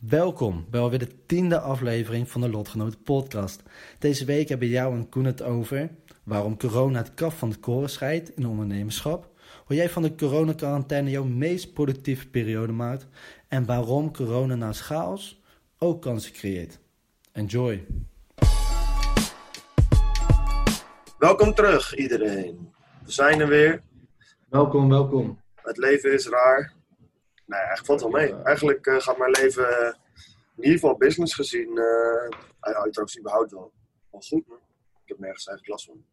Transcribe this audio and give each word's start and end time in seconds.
Welkom 0.00 0.66
bij 0.70 0.80
alweer 0.80 0.98
de 0.98 1.26
tiende 1.26 1.60
aflevering 1.60 2.30
van 2.30 2.40
de 2.40 2.48
Lotgenoten 2.48 3.02
podcast. 3.02 3.62
Deze 3.98 4.24
week 4.24 4.48
hebben 4.48 4.68
jou 4.68 4.94
en 4.94 5.08
Koen 5.08 5.24
het 5.24 5.42
over 5.42 5.90
waarom 6.22 6.58
corona 6.58 6.98
het 6.98 7.14
kaf 7.14 7.38
van 7.38 7.48
het 7.48 7.60
koren 7.60 7.90
scheidt 7.90 8.36
in 8.36 8.46
ondernemerschap, 8.46 9.30
hoe 9.64 9.76
jij 9.76 9.88
van 9.88 10.02
de 10.02 10.14
coronacarantaine 10.14 11.10
jouw 11.10 11.24
meest 11.24 11.72
productieve 11.72 12.28
periode 12.28 12.72
maakt 12.72 13.06
en 13.48 13.66
waarom 13.66 14.12
corona 14.12 14.54
naast 14.54 14.80
chaos 14.80 15.40
ook 15.78 16.02
kansen 16.02 16.32
creëert. 16.32 16.78
Enjoy! 17.32 17.86
Welkom 21.18 21.54
terug 21.54 21.96
iedereen. 21.96 22.72
We 23.04 23.12
zijn 23.12 23.40
er 23.40 23.48
weer. 23.48 23.82
Welkom, 24.48 24.88
welkom. 24.88 25.40
Het 25.54 25.76
leven 25.76 26.12
is 26.12 26.28
raar. 26.28 26.77
Nee, 27.48 27.58
eigenlijk 27.60 27.86
valt 27.86 28.00
wel 28.00 28.10
mee. 28.20 28.42
Eigenlijk 28.42 28.86
uh, 28.86 28.96
gaat 29.00 29.18
mijn 29.18 29.30
leven 29.30 29.62
uh, 29.62 29.92
in 30.56 30.64
ieder 30.64 30.78
geval 30.78 30.96
business 30.96 31.34
gezien, 31.34 31.68
uh, 31.68 32.28
trouwens 32.60 33.18
überhaupt 33.18 33.50
wel, 33.50 33.72
wel 34.10 34.20
goed. 34.20 34.46
Man. 34.48 34.58
Ik 35.02 35.08
heb 35.08 35.18
nergens 35.18 35.46
eigenlijk 35.46 35.68
last 35.68 35.84
van. 35.86 36.04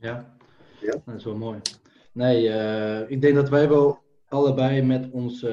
Ja, 0.00 0.36
Ja? 0.80 0.94
dat 1.04 1.14
is 1.14 1.24
wel 1.24 1.36
mooi. 1.36 1.60
Nee, 2.12 2.48
eh, 2.48 3.10
ik 3.10 3.20
denk 3.20 3.34
dat 3.34 3.48
wij 3.48 3.68
wel 3.68 4.02
allebei 4.28 4.82
met 4.82 5.10
onze, 5.10 5.50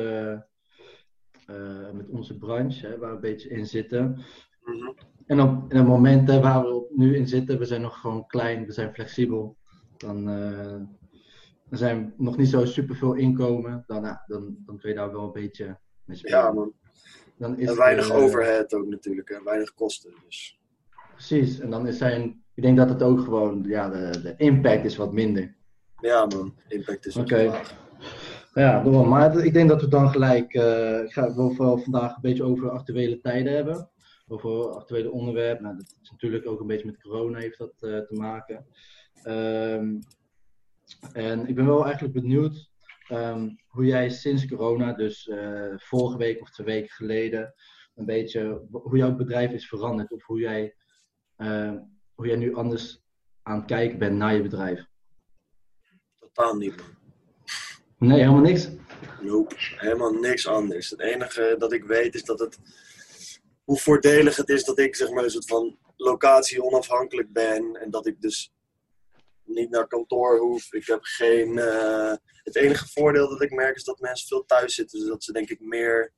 eh, 1.46 1.92
met 1.92 2.10
onze 2.10 2.38
branche, 2.38 2.88
hè, 2.88 2.98
waar 2.98 3.10
we 3.10 3.16
een 3.16 3.22
beetje 3.22 3.50
in 3.50 3.66
zitten. 3.66 4.22
Mhm. 4.64 4.92
En 5.26 5.42
op 5.42 5.72
in 5.72 5.78
het 5.78 5.88
moment 5.88 6.28
hè, 6.30 6.40
waar 6.42 6.62
we 6.62 6.68
op- 6.74 6.92
nu 6.96 7.16
in 7.16 7.28
zitten, 7.28 7.60
we 7.60 7.66
zijn 7.66 7.82
nog 7.82 8.00
gewoon 8.00 8.28
klein, 8.28 8.66
we 8.66 8.72
zijn 8.72 8.94
flexibel. 8.94 9.58
Dan 9.98 10.30
eh, 10.30 10.82
er 11.70 11.78
zijn 11.78 12.14
nog 12.18 12.38
niet 12.38 12.50
zo 12.50 12.66
superveel 12.66 13.14
inkomen. 13.14 13.84
Dan, 13.88 14.20
dan, 14.28 14.56
dan 14.66 14.78
kun 14.78 14.90
je 14.90 14.96
daar 14.96 15.12
wel 15.12 15.24
een 15.24 15.32
beetje 15.32 15.78
mee 16.06 16.18
spelen. 16.18 16.38
Ja, 16.38 16.52
man. 16.52 16.74
Dan 17.38 17.58
is 17.58 17.70
En 17.70 17.78
weinig 17.78 18.10
eh, 18.10 18.16
overhead 18.16 18.74
ook 18.74 18.88
natuurlijk. 18.88 19.30
En 19.30 19.44
weinig 19.44 19.74
kosten. 19.74 20.14
Dus. 20.26 20.60
Precies, 21.12 21.60
en 21.60 21.70
dan 21.70 21.88
is 21.88 21.98
zijn, 21.98 22.44
ik 22.54 22.64
denk 22.64 22.78
dat 22.78 22.90
het 22.90 23.04
ook 23.04 23.20
gewoon, 23.20 23.64
ja, 23.68 23.90
de, 23.90 24.22
de 24.22 24.34
impact 24.38 24.86
is 24.86 24.96
wat 24.96 25.14
minder. 25.14 25.56
Ja, 26.02 26.26
man. 26.26 26.56
Impact 26.68 27.06
is 27.06 27.16
laag. 27.16 27.74
Ja, 28.54 28.84
door. 28.84 29.08
maar 29.08 29.38
ik 29.46 29.54
denk 29.54 29.70
dat 29.70 29.82
we 29.82 29.88
dan 29.88 30.10
gelijk, 30.10 30.54
eh, 30.54 31.04
ik 31.04 31.12
ga 31.12 31.36
wel 31.36 31.52
vooral 31.52 31.78
vandaag 31.78 32.16
een 32.16 32.22
beetje 32.22 32.44
over 32.44 32.70
actuele 32.70 33.20
tijden 33.20 33.54
hebben. 33.54 33.90
Over 34.28 34.70
actuele 34.70 35.12
onderwerpen. 35.12 35.64
Nou, 35.64 35.76
dat 35.78 35.96
is 36.02 36.12
natuurlijk 36.12 36.48
ook 36.48 36.60
een 36.60 36.68
beetje 36.68 36.86
met 36.86 37.02
corona 37.02 37.40
heeft 37.40 37.58
dat 37.58 37.74
eh, 37.80 37.98
te 37.98 38.14
maken. 38.14 38.66
Ehm, 39.24 40.00
en 41.14 41.48
ik 41.48 41.56
ben 41.56 41.66
wel 41.66 41.84
eigenlijk 41.84 42.14
benieuwd 42.14 42.70
ehm, 43.08 43.50
hoe 43.68 43.86
jij 43.86 44.10
sinds 44.10 44.48
corona, 44.48 44.94
dus 44.94 45.28
eh, 45.28 45.74
vorige 45.76 46.18
week 46.18 46.42
of 46.42 46.50
twee 46.50 46.68
weken 46.68 46.90
geleden, 46.90 47.54
een 47.96 48.06
beetje 48.06 48.68
hoe 48.72 48.98
jouw 48.98 49.16
bedrijf 49.16 49.52
is 49.52 49.68
veranderd. 49.68 50.12
Of 50.12 50.26
hoe 50.26 50.40
jij, 50.40 50.76
eh, 51.36 51.74
hoe 52.14 52.28
jij 52.28 52.36
nu 52.36 52.56
anders 52.56 53.02
aan 53.42 53.58
het 53.58 53.66
kijken 53.66 54.00
bent 54.00 54.18
naar 54.18 54.36
je 54.36 54.42
bedrijf. 54.42 54.86
Totaal 56.20 56.56
niet. 56.56 56.76
Nee, 57.98 58.20
helemaal 58.20 58.42
niks. 58.42 58.70
Nope. 59.22 59.56
Helemaal 59.58 60.12
niks 60.12 60.48
anders. 60.48 60.90
Het 60.90 61.00
enige 61.00 61.56
dat 61.58 61.74
ik 61.74 61.84
weet 61.84 62.16
is 62.16 62.24
dat 62.24 62.40
het. 62.40 62.60
Hoe 63.64 63.78
voordelig 63.78 64.36
het 64.36 64.50
is 64.50 64.64
dat 64.64 64.80
ik 64.80 64.96
zeg 64.96 65.10
maar 65.10 65.24
een 65.24 65.30
soort 65.30 65.48
van 65.48 65.78
locatie 65.96 66.64
onafhankelijk 66.64 67.32
ben. 67.32 67.76
En 67.76 67.92
dat 67.92 68.08
ik 68.08 68.22
dus 68.22 68.54
niet 69.46 69.70
naar 69.70 69.88
kantoor 69.88 70.40
hoef. 70.40 70.74
Ik 70.74 70.88
heb 70.88 71.00
geen. 71.02 71.58
eh, 71.58 72.14
het 72.44 72.56
enige 72.56 72.88
voordeel 72.88 73.30
dat 73.30 73.42
ik 73.42 73.52
merk 73.52 73.76
is 73.76 73.84
dat 73.84 74.00
mensen 74.00 74.28
veel 74.28 74.46
thuis 74.46 74.76
zitten. 74.76 75.00
Dus 75.00 75.08
dat 75.08 75.24
ze 75.24 75.32
denk 75.32 75.50
ik 75.50 75.60
meer. 75.60 76.14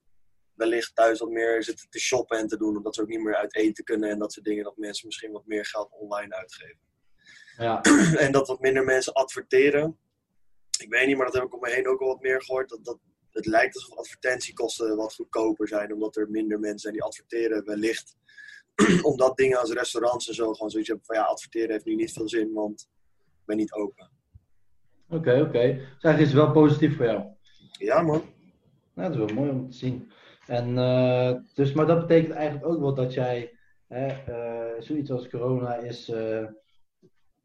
Wellicht 0.54 0.96
thuis 0.96 1.20
wat 1.20 1.30
meer 1.30 1.64
zitten 1.64 1.90
te 1.90 2.00
shoppen 2.00 2.38
en 2.38 2.48
te 2.48 2.58
doen. 2.58 2.78
Omdat 2.78 2.96
ze 2.96 3.02
ook 3.02 3.08
niet 3.08 3.24
meer 3.24 3.36
uit 3.36 3.56
eten 3.56 3.84
kunnen. 3.84 4.10
En 4.10 4.20
dat 4.20 4.34
soort 4.34 4.46
dingen. 4.46 4.64
Dat 4.64 4.78
mensen 4.78 5.08
misschien 5.08 5.32
wat 5.32 5.46
meer 5.46 5.66
geld 5.66 5.92
online 5.92 6.36
uitgeven. 6.36 6.80
Ja, 7.58 7.82
en 8.26 8.32
dat 8.32 8.48
wat 8.48 8.60
minder 8.60 8.84
mensen 8.84 9.14
adverteren. 9.14 10.00
Ik 10.80 10.90
weet 10.90 11.08
niet, 11.08 11.16
maar 11.18 11.26
dat 11.26 11.36
heb 11.36 11.44
ik 11.44 11.54
om 11.54 11.60
me 11.60 11.70
heen 11.70 11.88
ook 11.88 12.02
al 12.02 12.08
wat 12.08 12.22
meer 12.22 12.42
gehoord. 12.44 12.70
Dat, 12.70 12.86
dat, 12.86 13.00
het 13.32 13.46
lijkt 13.46 13.76
alsof 13.76 13.98
advertentiekosten 13.98 14.96
wat 14.96 15.14
goedkoper 15.16 15.68
zijn, 15.68 15.94
omdat 15.94 16.16
er 16.16 16.30
minder 16.30 16.60
mensen 16.60 16.80
zijn 16.80 16.94
die 16.94 17.04
adverteren. 17.04 17.66
Wellicht 17.66 18.16
omdat 19.02 19.38
dingen 19.38 19.60
als 19.60 19.72
restaurants 19.72 20.28
en 20.28 20.34
zo 20.34 20.54
gewoon 20.54 20.70
zoiets 20.70 20.90
hebben 20.90 21.06
van 21.06 21.16
ja, 21.16 21.24
adverteren 21.24 21.72
heeft 21.72 21.86
nu 21.86 21.96
niet 21.96 22.14
veel 22.14 22.30
zin, 22.30 22.54
want 22.54 22.88
ben 23.48 23.58
niet 23.58 23.74
open. 23.74 24.10
Oké, 25.10 25.42
oké. 25.42 25.62
Dus 25.74 26.04
eigenlijk 26.04 26.20
is 26.20 26.28
het 26.28 26.34
wel 26.34 26.52
positief 26.52 26.96
voor 26.96 27.06
jou. 27.06 27.24
Ja, 27.72 28.02
man. 28.02 28.22
Nou, 28.94 29.12
dat 29.12 29.12
is 29.12 29.34
wel 29.34 29.44
mooi 29.44 29.52
om 29.52 29.70
te 29.70 29.78
zien. 29.78 30.12
En, 30.48 30.78
eh, 30.78 31.34
dus, 31.54 31.74
maar 31.74 31.86
dat 31.86 32.00
betekent 32.00 32.34
eigenlijk 32.34 32.66
ook 32.72 32.80
wel 32.80 32.94
dat 32.94 33.14
jij, 33.14 33.58
hè, 33.88 34.08
eh, 34.08 34.82
zoiets 34.82 35.12
als 35.12 35.30
corona 35.30 35.76
is, 35.76 36.10
eh, 36.10 36.46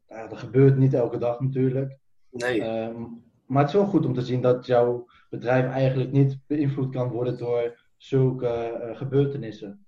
ja, 0.07 0.27
dat 0.27 0.37
gebeurt 0.37 0.77
niet 0.77 0.93
elke 0.93 1.17
dag 1.17 1.39
natuurlijk. 1.39 1.97
Nee. 2.31 2.61
Ehm, 2.61 3.01
maar 3.45 3.61
het 3.61 3.67
is 3.67 3.77
wel 3.77 3.85
goed 3.85 4.05
om 4.05 4.13
te 4.13 4.21
zien 4.21 4.41
dat 4.41 4.65
jouw 4.65 5.07
bedrijf 5.29 5.71
eigenlijk 5.71 6.11
niet 6.11 6.37
beïnvloed 6.47 6.93
kan 6.93 7.09
worden 7.09 7.37
door 7.37 7.79
zulke 7.97 8.91
gebeurtenissen. 8.93 9.85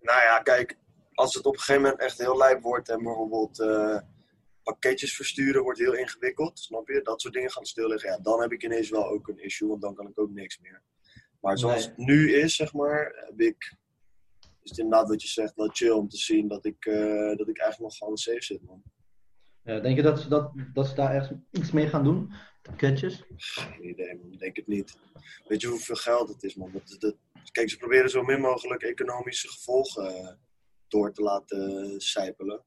Nou 0.00 0.22
ja, 0.22 0.38
kijk, 0.38 0.78
als 1.14 1.34
het 1.34 1.46
op 1.46 1.52
een 1.52 1.58
gegeven 1.58 1.82
moment 1.82 2.00
echt 2.00 2.18
heel 2.18 2.36
lijp 2.36 2.62
wordt 2.62 2.88
en 2.88 3.02
bijvoorbeeld 3.02 3.58
pakketjes 4.64 5.16
versturen 5.16 5.62
wordt 5.62 5.78
heel 5.78 5.94
ingewikkeld, 5.94 6.58
snap 6.58 6.88
je? 6.88 7.00
Dat 7.02 7.20
soort 7.20 7.34
dingen 7.34 7.50
gaan 7.50 7.64
stilliggen. 7.64 8.10
Ja, 8.10 8.18
dan 8.18 8.40
heb 8.40 8.52
ik 8.52 8.62
ineens 8.62 8.90
wel 8.90 9.08
ook 9.08 9.28
een 9.28 9.38
issue, 9.38 9.68
want 9.68 9.80
dan 9.82 9.94
kan 9.94 10.08
ik 10.08 10.20
ook 10.20 10.30
niks 10.30 10.58
meer. 10.58 10.82
Maar 11.40 11.58
zoals 11.58 11.86
Nee. 11.86 11.88
het 11.88 11.96
nu 11.96 12.34
is, 12.34 12.56
zeg 12.56 12.72
maar, 12.72 13.24
heb 13.26 13.40
ik, 13.40 13.76
is 14.62 14.70
het 14.70 14.78
inderdaad 14.78 15.08
wat 15.08 15.22
je 15.22 15.28
zegt, 15.28 15.54
wel 15.54 15.68
chill 15.72 15.90
om 15.90 16.08
te 16.08 16.16
zien 16.16 16.48
dat 16.48 16.64
ik, 16.64 16.84
eh, 16.86 17.36
dat 17.36 17.48
ik 17.48 17.58
eigenlijk 17.58 17.78
nog 17.80 17.96
gewoon 17.96 18.16
safe 18.16 18.42
zit, 18.42 18.62
man. 18.62 18.82
Ja, 19.62 19.80
denk 19.80 19.96
je 19.96 20.02
dat 20.02 20.20
ze, 20.20 20.28
dat, 20.28 20.52
dat 20.72 20.86
ze 20.86 20.94
daar 20.94 21.14
echt 21.14 21.32
iets 21.50 21.70
mee 21.70 21.88
gaan 21.88 22.04
doen? 22.04 22.32
Pakketjes? 22.62 23.24
Geen 23.36 23.88
idee, 23.88 24.16
man. 24.16 24.32
Ik 24.32 24.38
denk 24.38 24.56
het 24.56 24.66
niet. 24.66 24.96
Weet 25.48 25.60
je 25.60 25.66
hoeveel 25.66 25.94
geld 25.96 26.28
het 26.28 26.42
is, 26.42 26.54
man? 26.54 26.72
Dat, 26.72 26.96
dat, 26.98 27.16
kijk, 27.52 27.70
ze 27.70 27.76
proberen 27.76 28.10
zo 28.10 28.22
min 28.22 28.40
mogelijk 28.40 28.82
economische 28.82 29.48
gevolgen 29.48 30.06
eh, 30.16 30.32
door 30.88 31.12
te 31.12 31.22
laten 31.22 32.00
sijpelen. 32.00 32.64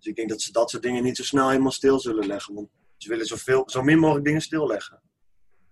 Dus 0.00 0.10
ik 0.10 0.16
denk 0.16 0.28
dat 0.28 0.40
ze 0.40 0.52
dat 0.52 0.70
soort 0.70 0.82
dingen 0.82 1.02
niet 1.02 1.16
zo 1.16 1.22
snel 1.22 1.48
helemaal 1.48 1.70
stil 1.70 2.00
zullen 2.00 2.26
leggen. 2.26 2.54
Want 2.54 2.68
ze 2.96 3.08
willen 3.08 3.26
zoveel, 3.26 3.62
zo 3.66 3.82
min 3.82 3.98
mogelijk 3.98 4.24
dingen 4.24 4.40
stilleggen. 4.40 5.00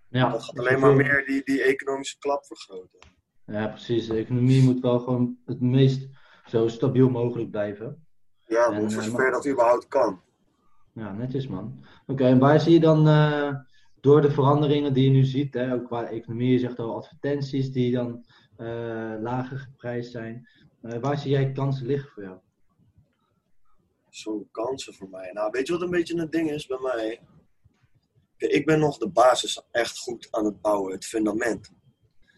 Ja, 0.08 0.30
Dat 0.30 0.42
gaat 0.42 0.58
alleen 0.58 0.80
maar 0.80 0.96
meer 0.96 1.24
die, 1.26 1.44
die 1.44 1.62
economische 1.62 2.18
klap 2.18 2.46
vergroten. 2.46 2.98
Ja, 3.46 3.66
precies. 3.68 4.06
De 4.06 4.16
economie 4.16 4.62
moet 4.62 4.80
wel 4.80 4.98
gewoon 4.98 5.38
het 5.44 5.60
meest 5.60 6.08
zo 6.46 6.68
stabiel 6.68 7.10
mogelijk 7.10 7.50
blijven. 7.50 8.06
Ja, 8.46 8.72
En, 8.72 8.90
voor 8.90 9.00
eh, 9.00 9.08
zover 9.08 9.30
dat 9.30 9.46
überhaupt 9.46 9.88
kan. 9.88 10.22
Ja, 10.94 11.12
netjes 11.12 11.46
man. 11.46 11.84
Oké, 12.06 12.24
en 12.24 12.38
waar 12.38 12.60
zie 12.60 12.72
je 12.72 12.80
dan 12.80 13.08
eh, 13.08 13.54
door 14.00 14.20
de 14.20 14.30
veranderingen 14.30 14.92
die 14.92 15.04
je 15.04 15.10
nu 15.10 15.24
ziet, 15.24 15.54
hè, 15.54 15.72
ook 15.74 15.84
qua 15.84 16.08
economie, 16.08 16.52
je 16.52 16.58
zegt 16.58 16.78
al 16.78 16.96
advertenties 16.96 17.72
die 17.72 17.92
dan 17.92 18.24
eh, 18.56 19.14
lager 19.20 19.58
geprijsd 19.58 20.10
zijn. 20.10 20.48
Eh, 20.82 20.98
waar 21.00 21.18
zie 21.18 21.30
jij 21.30 21.52
kansen 21.52 21.86
liggen 21.86 22.10
voor 22.10 22.22
jou? 22.22 22.38
Zo'n 24.10 24.48
kansen 24.50 24.94
voor 24.94 25.08
mij. 25.08 25.32
Nou, 25.32 25.50
weet 25.50 25.66
je 25.66 25.72
wat 25.72 25.82
een 25.82 25.90
beetje 25.90 26.20
het 26.20 26.32
ding 26.32 26.50
is 26.50 26.66
bij 26.66 26.78
mij? 26.82 27.20
Ik 28.36 28.66
ben 28.66 28.78
nog 28.78 28.98
de 28.98 29.08
basis 29.08 29.62
echt 29.70 29.98
goed 29.98 30.28
aan 30.30 30.44
het 30.44 30.60
bouwen, 30.60 30.92
het 30.92 31.04
fundament. 31.04 31.70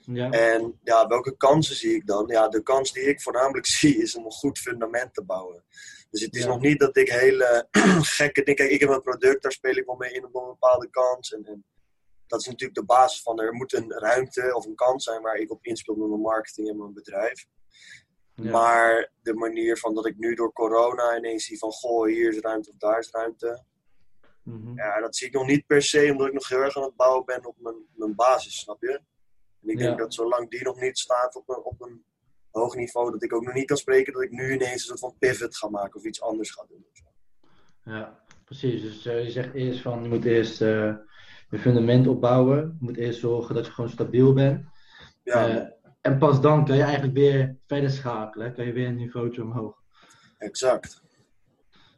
Ja, 0.05 0.31
En 0.31 0.79
ja, 0.83 1.07
welke 1.07 1.37
kansen 1.37 1.77
zie 1.77 1.95
ik 1.95 2.07
dan? 2.07 2.27
Ja, 2.27 2.49
de 2.49 2.63
kans 2.63 2.93
die 2.93 3.03
ik 3.03 3.21
voornamelijk 3.23 3.67
zie 3.81 3.97
is 4.03 4.15
om 4.17 4.25
een 4.25 4.31
goed 4.31 4.59
fundament 4.59 5.15
te 5.15 5.25
bouwen. 5.25 5.65
Dus 6.11 6.21
het 6.21 6.35
is 6.35 6.43
Ja. 6.43 6.49
nog 6.49 6.61
niet 6.61 6.79
dat 6.79 6.97
ik 6.97 7.11
hele 7.11 7.69
gekke 8.19 8.43
dingen. 8.43 8.55
Kijk, 8.55 8.71
ik 8.71 8.81
heb 8.81 8.89
een 8.89 9.01
product, 9.03 9.43
daar 9.43 9.53
speel 9.53 9.77
ik 9.77 9.87
wel 9.87 9.97
mee 9.97 10.13
in 10.13 10.25
op 10.25 10.35
een 10.35 10.47
bepaalde 10.47 10.91
kans. 10.91 11.33
En, 11.33 11.45
en 11.45 11.65
dat 12.27 12.41
is 12.41 12.47
natuurlijk 12.47 12.79
de 12.79 12.85
basis 12.85 13.23
van 13.23 13.41
er 13.41 13.53
moet 13.53 13.73
een 13.73 13.91
ruimte 13.93 14.55
of 14.55 14.67
een 14.67 14.75
kans 14.75 15.05
zijn 15.05 15.23
waar 15.23 15.37
ik 15.37 15.51
op 15.51 15.65
inspeel 15.65 15.95
met 15.95 16.09
mijn 16.09 16.21
marketing 16.21 16.69
en 16.69 16.77
mijn 16.79 16.93
bedrijf. 16.93 17.47
Ja. 18.43 18.51
Maar 18.51 19.11
de 19.23 19.35
manier 19.35 19.79
van 19.79 19.95
dat 19.95 20.07
ik 20.07 20.17
nu 20.19 20.35
door 20.35 20.53
corona 20.53 21.17
ineens 21.17 21.45
zie 21.45 21.59
van 21.59 21.71
goh, 21.73 22.07
hier 22.07 22.29
is 22.29 22.39
ruimte 22.39 22.71
of 22.71 22.77
daar 22.77 22.99
is 22.99 23.11
ruimte. 23.11 23.65
Mhm. 24.43 24.75
Ja, 24.77 25.01
dat 25.01 25.17
zie 25.17 25.27
ik 25.27 25.33
nog 25.33 25.47
niet 25.47 25.67
per 25.67 25.83
se, 25.83 26.09
omdat 26.13 26.27
ik 26.27 26.33
nog 26.33 26.49
heel 26.49 26.59
erg 26.61 26.77
aan 26.77 26.83
het 26.83 26.97
bouwen 26.97 27.25
ben 27.25 27.47
op 27.47 27.57
mijn, 27.59 27.77
mijn 27.95 28.15
basis, 28.15 28.59
snap 28.61 28.83
je? 28.83 28.93
En 29.63 29.69
ik 29.69 29.79
Ja. 29.79 29.87
denk 29.87 29.99
dat 29.99 30.15
zolang 30.15 30.51
die 30.51 30.63
nog 30.65 30.81
niet 30.81 30.99
staat 30.99 31.37
op 31.37 31.49
een, 31.49 31.63
op 31.65 31.81
een 31.83 32.05
hoog 32.51 32.75
niveau, 32.77 33.11
dat 33.11 33.23
ik 33.23 33.33
ook 33.35 33.45
nog 33.45 33.55
niet 33.55 33.67
kan 33.67 33.77
spreken 33.77 34.13
dat 34.13 34.23
ik 34.23 34.31
nu 34.31 34.53
ineens 34.53 34.73
een 34.73 34.79
soort 34.79 34.99
van 34.99 35.17
pivot 35.19 35.57
ga 35.57 35.69
maken 35.69 36.01
of 36.01 36.05
iets 36.07 36.23
anders 36.23 36.51
ga 36.51 36.65
doen. 36.69 36.87
Ja, 37.85 38.21
precies. 38.45 38.83
Dus 38.83 39.07
eh, 39.07 39.25
je 39.25 39.31
zegt 39.31 39.55
eerst 39.55 39.81
van 39.83 40.03
je 40.03 40.09
moet 40.09 40.25
eerst 40.25 40.63
eh, 40.63 40.95
je 41.51 41.59
fundament 41.59 42.07
opbouwen. 42.07 42.57
Je 42.57 42.85
moet 42.85 42.97
eerst 42.97 43.21
zorgen 43.21 43.55
dat 43.55 43.67
je 43.67 43.73
gewoon 43.73 43.91
stabiel 43.91 44.33
bent. 44.33 44.65
Ja, 45.23 45.49
Eh, 45.49 45.67
en 46.01 46.19
pas 46.19 46.41
dan 46.41 46.65
kan 46.65 46.77
je 46.77 46.83
eigenlijk 46.83 47.15
weer 47.15 47.57
verder 47.67 47.91
schakelen. 47.91 48.55
Kan 48.55 48.67
je 48.67 48.73
weer 48.73 48.87
een 48.87 48.97
niveautje 48.97 49.43
omhoog. 49.43 49.83
exact. 50.39 51.03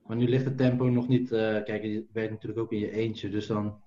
Maar 0.06 0.16
nu 0.16 0.28
ligt 0.28 0.44
het 0.44 0.56
tempo 0.56 0.88
nog 0.88 1.08
niet. 1.08 1.32
eh, 1.32 1.62
kijk, 1.62 1.82
je 1.82 2.04
werkt 2.12 2.30
natuurlijk 2.30 2.60
ook 2.60 2.72
in 2.72 2.78
je 2.78 2.90
eentje. 2.90 3.30
Dus 3.30 3.46
dan. 3.46 3.80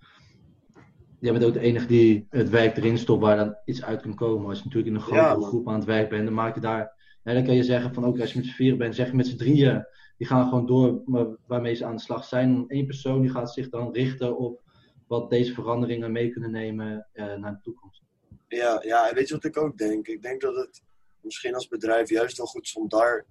Jij 1.19 1.31
bent 1.33 1.45
ook 1.45 1.53
de 1.53 1.59
enige 1.59 1.85
die 1.88 2.27
het 2.29 2.50
werk 2.50 2.77
erin 2.77 2.97
stopt 2.97 3.21
waar 3.21 3.38
dan 3.38 3.56
iets 3.65 3.83
uit 3.83 4.01
kan 4.01 4.15
komen. 4.15 4.47
Als 4.50 4.57
je 4.57 4.63
natuurlijk 4.63 4.89
in 4.89 4.95
een 4.95 5.07
grote 5.07 5.21
Ja, 5.21 5.47
groep 5.47 5.67
aan 5.67 5.75
het 5.75 5.83
werk 5.85 6.09
bent, 6.09 6.25
dan 6.25 6.33
maak 6.33 6.56
je 6.56 6.61
daar. 6.61 6.94
Ja, 7.23 7.33
dan 7.33 7.44
kan 7.44 7.56
je 7.56 7.63
zeggen 7.63 7.94
van 7.94 8.06
oké, 8.06 8.21
als 8.21 8.31
je 8.33 8.38
met 8.39 8.47
z'n 8.47 8.53
vieren 8.53 8.77
bent, 8.77 8.95
zeg 8.95 9.09
je 9.09 9.15
met 9.15 9.27
z'n 9.27 9.38
drieën. 9.38 9.85
Die 10.18 10.27
gaan 10.27 10.47
gewoon 10.50 10.65
door 10.65 11.01
maar 11.06 11.25
waarmee 11.47 11.73
ze 11.73 11.85
aan 11.85 11.95
de 11.95 12.01
slag 12.01 12.23
zijn. 12.25 12.50
En 12.56 12.65
één 12.68 12.85
persoon 12.85 13.21
die 13.21 13.29
gaat 13.29 13.53
zich 13.53 13.69
dan 13.69 13.94
richten 13.94 14.38
op 14.38 14.61
wat 15.07 15.29
deze 15.29 15.53
veranderingen 15.53 16.11
mee 16.11 16.29
kunnen 16.29 16.51
nemen 16.51 17.07
eh, 17.11 17.35
naar 17.35 17.51
de 17.51 17.61
toekomst. 17.61 18.03
Ja, 18.47 18.81
ja, 18.83 19.09
en 19.09 19.15
weet 19.15 19.27
je 19.27 19.33
wat 19.33 19.44
ik 19.44 19.57
ook 19.57 19.77
denk? 19.77 20.07
Ik 20.07 20.21
denk 20.21 20.42
dat 20.42 20.56
het 20.56 20.81
misschien 21.21 21.56
als 21.56 21.68
bedrijf 21.68 22.09
juist 22.09 22.38
wel 22.38 22.45
goed 22.45 22.63
is 22.63 22.75
om 22.75 22.89
daar. 22.89 23.25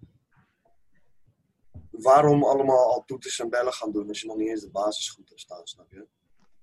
Waarom 1.91 2.45
allemaal 2.45 2.93
al 2.93 3.05
toeters 3.05 3.39
en 3.39 3.51
bellen 3.51 3.73
gaan 3.73 3.93
doen 3.93 4.09
als 4.09 4.21
je 4.21 4.27
nog 4.27 4.37
niet 4.37 4.49
eens 4.49 4.61
de 4.61 4.71
basis 4.71 5.11
goed 5.11 5.29
hebt 5.29 5.41
staan, 5.41 5.67
snap 5.67 5.91
je? 5.91 6.07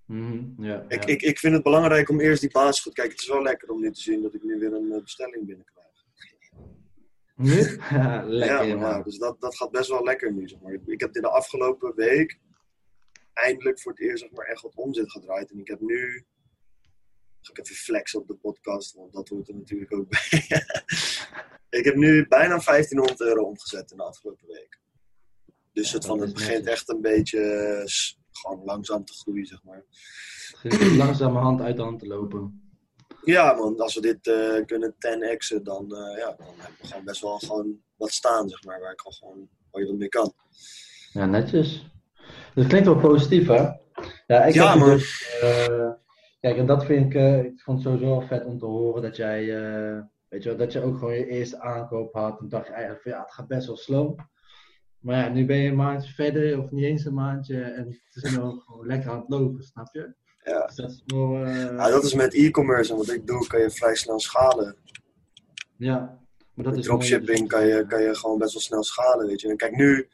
Mhm, 0.06 0.64
Ik, 0.88 1.06
ik, 1.06 1.22
ik 1.22 1.40
vind 1.40 1.54
het 1.54 1.64
belangrijk 1.64 2.10
om 2.10 2.20
eerst 2.20 2.42
die 2.42 2.52
basis 2.52 2.82
goed. 2.82 2.94
Kijk, 2.94 3.12
het 3.12 3.22
is 3.22 3.28
wel 3.28 3.42
lekker 3.42 3.70
om 3.70 3.82
nu 3.82 3.92
te 3.92 4.02
zien 4.02 4.22
dat 4.22 4.34
ik 4.34 4.44
nu 4.44 4.60
weer 4.60 4.74
een 4.74 4.92
eh, 4.92 5.02
bestelling 5.02 5.46
binnenkrijg. 5.46 5.90
Lekker 8.28 8.66
ja, 8.66 8.76
maar, 8.76 9.04
dus 9.04 9.18
dat, 9.18 9.42
dat 9.42 9.56
gaat 9.56 9.72
best 9.72 9.90
wel 9.90 10.04
lekker 10.04 10.34
nu, 10.34 10.48
zeg 10.48 10.60
maar. 10.60 10.78
Ik 10.86 11.00
heb 11.00 11.16
in 11.16 11.22
de 11.22 11.30
afgelopen 11.30 11.96
week 11.96 12.40
eindelijk 13.34 13.82
voor 13.82 13.92
het 13.92 14.02
eerst 14.02 14.24
zeg 14.24 14.32
maar, 14.32 14.46
echt 14.46 14.62
wat 14.62 14.76
omzet 14.76 15.12
gedraaid. 15.12 15.52
En 15.52 15.60
ik 15.60 15.68
heb 15.68 15.80
nu... 15.80 16.26
Ga 17.42 17.52
ik 17.52 17.60
even 17.60 17.76
flexen 17.76 18.20
op 18.20 18.28
de 18.28 18.36
podcast, 18.36 18.94
want 18.94 19.14
dat 19.14 19.30
hoort 19.30 19.48
er 19.48 19.56
natuurlijk 19.56 19.94
ook 19.94 20.10
bij. 20.10 20.48
ik 21.80 21.86
heb 21.86 21.96
nu 21.96 22.28
bijna 22.28 22.60
1500 22.66 23.22
euro 23.22 23.44
omgezet 23.44 23.92
in 23.92 23.98
de 23.98 24.04
afgelopen 24.04 24.48
week. 24.48 24.80
Dus 25.74 25.92
het, 25.92 26.06
van, 26.06 26.20
het 26.20 26.34
begint 26.34 26.66
echt 26.66 26.90
een 26.90 27.02
beetje 27.02 27.40
eh, 27.40 27.84
gewoon 28.32 28.66
langzaam 28.66 29.06
te 29.06 29.14
groeien, 29.14 29.46
zeg 29.46 29.64
maar. 29.64 29.86
Langzamerhand 30.98 31.62
uit 31.62 31.76
de 31.76 31.82
hand 31.82 32.00
te 32.00 32.08
lopen. 32.08 32.72
Ja, 33.24 33.54
man, 33.54 33.80
als 33.80 33.96
we 33.96 34.02
dit 34.02 34.28
eh, 34.28 34.66
kunnen 34.66 34.94
10x'en, 34.94 35.62
dan, 35.62 35.96
eh, 35.96 36.18
ja, 36.18 36.36
dan 36.38 36.48
hebben 36.58 36.78
we 36.82 36.88
gewoon 36.88 37.04
best 37.04 37.22
wel 37.22 37.40
gewoon 37.40 37.82
wat 37.96 38.12
staan, 38.12 38.50
zeg 38.50 38.64
maar, 38.64 38.80
waar 38.80 38.92
ik 38.92 39.02
al 39.02 39.12
gewoon 39.12 39.50
waar 39.72 39.82
je 39.82 39.88
wat 39.88 39.98
mee 39.98 40.10
kan. 40.10 40.34
Ja, 41.14 41.26
netjes. 41.26 41.86
Dat 42.56 42.68
klinkt 42.68 42.88
wel 42.88 43.00
positief, 43.00 43.48
hè? 43.48 43.70
Ja, 44.28 44.46
ik 44.46 44.54
Ja, 44.54 44.70
heb 44.70 44.80
man. 44.80 44.90
dus, 44.90 45.40
kijk, 46.42 46.58
en 46.58 46.66
dat 46.66 46.86
vind 46.86 47.06
ik, 47.06 47.14
eh, 47.16 47.44
ik 47.44 47.62
vond 47.62 47.78
het 47.84 47.88
sowieso 47.88 48.10
wel 48.18 48.28
vet 48.28 48.46
om 48.46 48.58
te 48.60 48.66
horen 48.66 49.02
dat 49.02 49.16
jij, 49.16 49.40
eh, 49.42 50.00
weet 50.30 50.44
je 50.44 50.50
wel, 50.50 50.58
dat 50.58 50.72
je 50.72 50.82
ook 50.82 50.98
gewoon 50.98 51.14
je 51.14 51.26
eerste 51.28 51.60
aankoop 51.60 52.14
had. 52.14 52.40
En 52.40 52.50
dacht 52.50 52.68
je 52.68 52.72
eigenlijk 52.74 53.02
van, 53.04 53.12
ja, 53.12 53.22
het 53.22 53.32
gaat 53.34 53.48
best 53.48 53.68
wel 53.68 53.78
slow. 53.78 54.20
Maar 55.00 55.18
ja, 55.18 55.30
nu 55.34 55.46
ben 55.46 55.58
je 55.58 55.70
een 55.70 55.76
maandje 55.76 56.14
verder, 56.14 56.60
of 56.60 56.72
niet 56.72 56.84
eens 56.84 57.06
een 57.06 57.14
maandje, 57.14 57.62
en 57.62 58.00
het 58.10 58.24
is 58.24 58.32
nu 58.38 58.42
ook 58.44 58.64
gewoon 58.64 58.86
lekker 58.88 59.12
aan 59.12 59.20
het 59.20 59.30
lopen, 59.30 59.64
snap 59.64 59.88
je? 59.92 60.14
Ja. 60.44 60.66
Dus 60.66 60.76
dat 60.76 60.90
is 60.90 61.04
wel, 61.06 61.44
eh, 61.44 61.56
Ja, 61.66 61.90
dat 61.90 62.04
is 62.04 62.14
met 62.14 62.34
e-commerce 62.34 62.92
en 62.92 62.98
wat 62.98 63.10
ik 63.10 63.28
doe, 63.28 63.48
kan 63.48 63.60
je 63.60 63.70
vrij 63.70 63.96
snel 63.96 64.20
schalen. 64.20 64.76
ja. 65.78 66.20
Maar 66.54 66.66
dat 66.66 66.74
Met 66.76 66.84
is 66.86 66.90
mooi. 66.92 67.08
dropshipping 67.08 67.48
kan 67.48 67.66
je, 67.68 67.86
kan 67.88 68.02
je 68.02 68.16
gewoon 68.16 68.38
best 68.38 68.54
wel 68.54 68.62
snel 68.62 68.84
schalen, 68.84 69.28
weet 69.28 69.42
je. 69.42 69.50
En 69.50 69.58
kijk, 69.58 69.76
nu... 69.76 70.08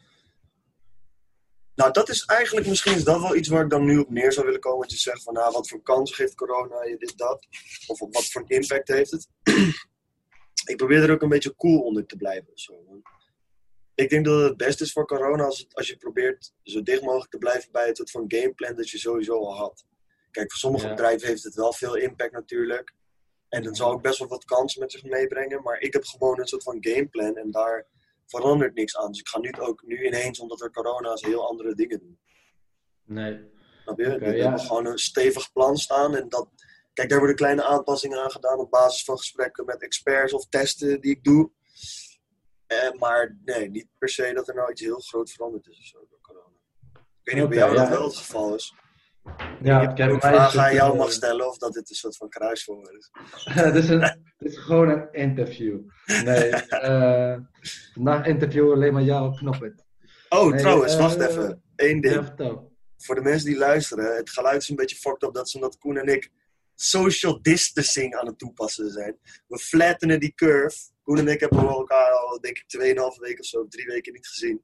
Nou, 1.78 1.92
dat 1.92 2.10
is 2.10 2.26
eigenlijk, 2.26 2.68
misschien 2.68 2.96
is 2.96 3.04
dat 3.04 3.22
wel 3.22 3.36
iets 3.36 3.48
waar 3.48 3.64
ik 3.64 3.70
dan 3.70 3.86
nu 3.86 3.98
op 3.98 4.10
neer 4.10 4.32
zou 4.34 4.46
willen 4.46 4.62
komen. 4.62 4.82
Dat 4.82 4.92
je 4.92 4.98
zegt 4.98 5.24
van, 5.24 5.34
nou, 5.34 5.52
wat 5.52 5.70
voor 5.70 5.82
kans 5.82 6.16
geeft 6.16 6.36
corona 6.36 6.84
je 6.84 6.98
dit, 6.98 7.18
dat? 7.18 7.48
Of 7.88 8.00
wat 8.00 8.26
voor 8.32 8.44
impact 8.48 8.88
heeft 8.88 9.12
het? 9.12 9.28
ik 10.72 10.78
probeer 10.78 11.04
er 11.04 11.12
ook 11.12 11.22
een 11.22 11.30
beetje 11.30 11.56
cool 11.56 11.82
onder 11.82 12.06
te 12.06 12.16
blijven. 12.16 12.52
Zo. 12.54 12.74
Ik 13.96 14.10
denk 14.10 14.26
dat 14.26 14.40
het 14.40 14.48
het 14.48 14.58
beste 14.58 14.84
is 14.84 14.92
voor 14.92 15.06
corona 15.08 15.44
als, 15.44 15.60
het- 15.60 15.76
als 15.76 15.88
je 15.88 15.98
probeert 15.98 16.54
zo 16.64 16.82
dicht 16.84 17.02
mogelijk 17.02 17.32
te 17.32 17.38
blijven 17.38 17.72
bij 17.72 17.88
het 17.88 17.98
soort 17.98 18.12
van 18.12 18.26
gameplan 18.28 18.76
dat 18.76 18.90
je 18.90 18.98
sowieso 18.98 19.34
al 19.46 19.56
had. 19.58 19.86
Kijk, 20.32 20.52
voor 20.52 20.60
sommige 20.60 20.86
Ja. 20.88 20.92
bedrijven 20.94 21.28
heeft 21.28 21.44
het 21.44 21.56
wel 21.56 21.74
veel 21.74 21.96
impact 21.96 22.32
natuurlijk. 22.32 22.94
En 23.50 23.64
dat 23.64 23.78
zal 23.78 23.92
ook 23.92 24.02
best 24.02 24.20
wel 24.20 24.28
wat 24.28 24.46
kansen 24.46 24.82
met 24.82 24.92
zich 24.92 25.04
meebrengen. 25.04 25.62
Maar 25.64 25.80
ik 25.80 25.94
heb 25.94 26.04
gewoon 26.06 26.40
een 26.40 26.48
soort 26.48 26.64
van 26.64 26.78
gameplan 26.80 27.36
en 27.38 27.52
daar 27.52 27.86
verandert 28.28 28.76
niks 28.76 28.98
aan. 28.98 29.12
Dus 29.12 29.20
ik 29.20 29.28
ga 29.28 29.40
nu 29.40 29.54
ook 29.60 29.84
nu 29.86 30.06
ineens, 30.06 30.40
omdat 30.40 30.62
er 30.62 30.72
corona 30.72 31.14
is, 31.14 31.22
heel 31.22 31.48
andere 31.48 31.76
dingen 31.76 32.00
doen. 32.00 32.20
Nee. 33.04 33.56
Snap 33.84 34.00
je? 34.00 34.06
Oké, 34.06 34.20
we 34.20 34.36
ja. 34.36 34.44
hebben 34.44 34.60
gewoon 34.60 34.86
een 34.86 34.98
stevig 34.98 35.52
plan 35.52 35.78
staan. 35.78 36.16
En 36.16 36.30
dat, 36.30 36.50
kijk, 36.94 37.10
daar 37.10 37.18
worden 37.18 37.36
kleine 37.36 37.64
aanpassingen 37.64 38.24
aan 38.24 38.32
gedaan 38.32 38.60
op 38.60 38.72
basis 38.72 39.04
van 39.04 39.18
gesprekken 39.18 39.66
met 39.66 39.82
experts 39.82 40.34
of 40.34 40.48
testen 40.48 41.02
die 41.02 41.12
ik 41.12 41.24
doe. 41.24 41.52
Eh, 42.68 42.92
maar 42.92 43.38
nee, 43.46 43.70
niet 43.70 43.88
per 43.98 44.10
se 44.10 44.34
dat 44.34 44.48
er 44.48 44.56
nou 44.56 44.72
iets 44.72 44.82
heel 44.82 45.00
groot 45.00 45.32
veranderd 45.32 45.68
is 45.68 45.80
of 45.80 45.86
zo 45.86 46.06
door 46.10 46.22
corona. 46.22 46.56
Ik 46.94 47.02
weet 47.24 47.36
niet 47.36 47.44
of 47.44 47.50
bij 47.50 47.58
jou 47.58 47.76
dat 47.76 47.90
wel 47.90 48.04
het 48.04 48.16
geval 48.16 48.56
is. 48.56 48.74
Ja, 49.62 49.82
ik 49.82 49.98
mij 49.98 50.12
is 50.12 50.18
vragen 50.20 50.62
aan 50.62 50.74
jou 50.74 50.92
eh, 50.92 50.98
mag 50.98 51.12
stellen 51.12 51.48
of 51.48 51.58
dat 51.58 51.74
dit 51.74 51.90
een 51.90 51.96
soort 51.96 52.18
van 52.18 52.30
kruiswoord 52.30 52.90
is. 52.90 53.10
Het 53.64 53.76
is, 53.76 53.90
een, 53.90 54.02
het 54.38 54.48
is 54.52 54.58
gewoon 54.58 54.90
een 54.90 55.08
interview. 55.12 55.80
Nee, 56.24 56.50
eh, 56.90 57.38
vandaag 57.94 58.26
interviewen 58.26 58.74
alleen 58.74 58.94
maar 58.94 59.04
jou 59.04 59.28
op 59.28 59.36
knoppen. 59.36 59.86
Oh, 60.30 60.50
Nee, 60.50 60.60
trouwens, 60.60 60.94
eh, 60.94 61.00
wacht 61.00 61.20
even. 61.20 61.62
Eén 61.76 62.02
ding. 62.02 62.66
Voor 62.98 63.16
de 63.16 63.22
mensen 63.22 63.50
die 63.50 63.58
luisteren, 63.58 64.16
het 64.16 64.30
geluid 64.30 64.62
is 64.62 64.70
een 64.70 64.76
beetje 64.76 64.96
fucked 64.96 65.24
up. 65.24 65.34
Dat 65.34 65.46
is 65.46 65.56
omdat 65.56 65.78
Koen 65.78 65.98
en 65.98 66.08
ik 66.08 66.32
social 66.76 67.42
distancing 67.42 68.16
aan 68.16 68.26
het 68.26 68.38
toepassen 68.38 68.92
zijn. 68.92 69.18
We 69.48 69.58
flattenen 69.58 70.20
die 70.20 70.34
curve. 70.36 70.78
Koen 71.04 71.18
en 71.18 71.28
ik 71.28 71.40
hebben 71.40 71.60
elkaar 71.60 72.12
al, 72.12 72.40
denk 72.40 72.58
ik, 72.58 72.64
2,5 72.68 73.20
weken 73.20 73.40
of 73.40 73.46
zo, 73.46 73.68
drie 73.68 73.86
weken 73.86 74.14
niet 74.14 74.28
gezien. 74.28 74.64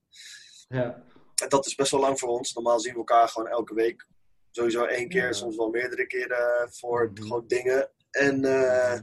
Ja, 0.68 1.04
En 1.44 1.50
dat 1.50 1.66
is 1.66 1.76
best 1.76 1.92
wel 1.92 2.00
lang 2.00 2.20
voor 2.20 2.30
ons. 2.30 2.54
Normaal 2.54 2.80
zien 2.80 2.92
we 2.92 2.98
elkaar 2.98 3.28
gewoon 3.28 3.50
elke 3.50 3.74
week. 3.74 4.08
Sowieso 4.56 4.84
één 4.86 5.08
keer, 5.10 5.26
Ja. 5.26 5.32
soms 5.32 5.56
wel 5.56 5.70
meerdere 5.70 6.08
keren 6.08 6.70
voor 6.72 7.10
Mhm. 7.14 7.22
gewoon 7.22 7.44
dingen. 7.48 7.90
En, 8.12 8.44
eh, 8.46 9.00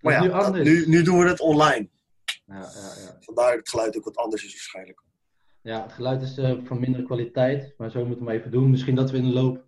maar 0.00 0.12
ja, 0.12 0.20
nu 0.22 0.28
dat- 0.28 0.54
nu, 0.54 0.84
nu 0.88 1.02
doen 1.02 1.18
we 1.18 1.28
het 1.28 1.40
online. 1.40 1.88
Ja, 2.46 2.54
ja, 2.54 2.60
ja. 3.04 3.16
Vandaar 3.20 3.48
dat 3.50 3.58
het 3.58 3.68
geluid 3.68 3.96
ook 3.96 4.04
wat 4.04 4.16
anders 4.16 4.44
is 4.44 4.52
waarschijnlijk. 4.52 5.02
ja, 5.60 5.82
het 5.82 5.92
geluid 5.92 6.22
is 6.22 6.38
eh, 6.38 6.52
van 6.64 6.80
mindere 6.80 7.04
kwaliteit, 7.04 7.74
maar 7.76 7.90
zo 7.90 8.04
moeten 8.04 8.26
we 8.26 8.32
even 8.32 8.50
doen. 8.50 8.70
Misschien 8.70 8.94
dat 8.94 9.10
we 9.10 9.16
in 9.16 9.24
de 9.24 9.32
loop 9.32 9.64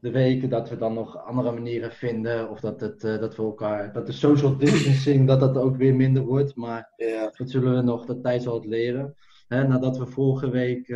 de 0.00 0.10
weken 0.10 0.48
dat 0.48 0.68
we 0.68 0.76
dan 0.76 0.94
nog 0.94 1.24
andere 1.24 1.52
manieren 1.52 1.92
vinden, 1.92 2.50
of 2.50 2.60
dat, 2.60 2.80
het, 2.80 3.04
eh, 3.04 3.18
dat 3.18 3.36
we 3.36 3.42
elkaar, 3.42 3.92
dat 3.92 4.06
de 4.06 4.12
social 4.12 4.56
distancing, 4.58 5.26
dat 5.26 5.40
dat 5.40 5.56
ook 5.56 5.76
weer 5.76 5.94
minder 5.94 6.22
wordt. 6.22 6.54
Maar 6.56 6.92
dat 7.36 7.50
zullen 7.50 7.74
we 7.76 7.82
nog, 7.82 8.06
de 8.06 8.20
tijd 8.20 8.42
zal 8.42 8.54
het 8.54 8.64
leren. 8.64 9.16
Hè, 9.48 9.68
nadat 9.68 9.98
we 9.98 10.06
vorige 10.06 10.50
week 10.50 10.86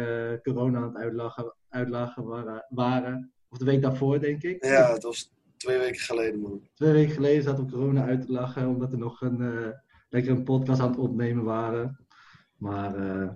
corona 0.43 0.79
aan 0.79 0.85
het 0.95 0.97
uitlachen, 0.97 1.55
uitlachen 1.69 2.25
waren, 2.25 2.67
waren, 2.69 3.33
of 3.55 3.61
de 3.61 3.65
week 3.71 3.83
daarvoor 3.83 4.21
denk 4.21 4.43
ik. 4.43 4.65
ja 4.65 4.93
het 4.93 5.03
was 5.03 5.33
twee 5.57 5.79
weken 5.79 6.01
geleden, 6.01 6.41
man. 6.41 6.69
Twee 6.75 6.93
weken 6.93 7.15
geleden 7.15 7.43
zaten 7.43 7.65
we 7.65 7.71
corona 7.73 8.05
uit 8.05 8.27
te 8.27 8.33
lachen, 8.33 8.69
omdat 8.69 8.91
we 8.91 8.97
nog 8.97 9.21
een, 9.21 9.41
eh, 9.41 9.69
lekker 10.09 10.33
een 10.33 10.43
podcast 10.45 10.81
aan 10.81 10.89
het 10.91 10.99
opnemen 10.99 11.45
waren. 11.45 11.99
Maar 12.57 12.97
eh, 12.97 13.29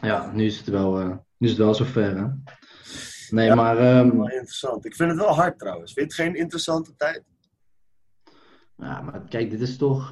ja, 0.00 0.32
nu 0.32 0.44
is 0.44 0.58
het 0.58 0.68
wel, 0.68 1.00
eh, 1.00 1.08
nu 1.36 1.46
is 1.46 1.50
het 1.50 1.58
wel 1.58 1.74
zover. 1.74 2.16
Hè? 2.16 2.26
Nee, 3.30 3.46
Ja. 3.46 3.54
maar 3.54 3.76
ehm, 3.78 4.16
Wel 4.16 4.28
interessant. 4.30 4.84
Ik 4.84 4.94
vind 4.94 5.10
het 5.10 5.18
wel 5.18 5.34
hard 5.34 5.58
trouwens. 5.58 5.92
Vind 5.92 6.12
je 6.14 6.22
het 6.22 6.28
geen 6.30 6.40
interessante 6.40 6.96
tijd? 6.96 7.24
ja, 8.76 9.00
maar 9.00 9.22
kijk, 9.28 9.50
dit 9.50 9.60
is 9.60 9.76
toch. 9.76 10.10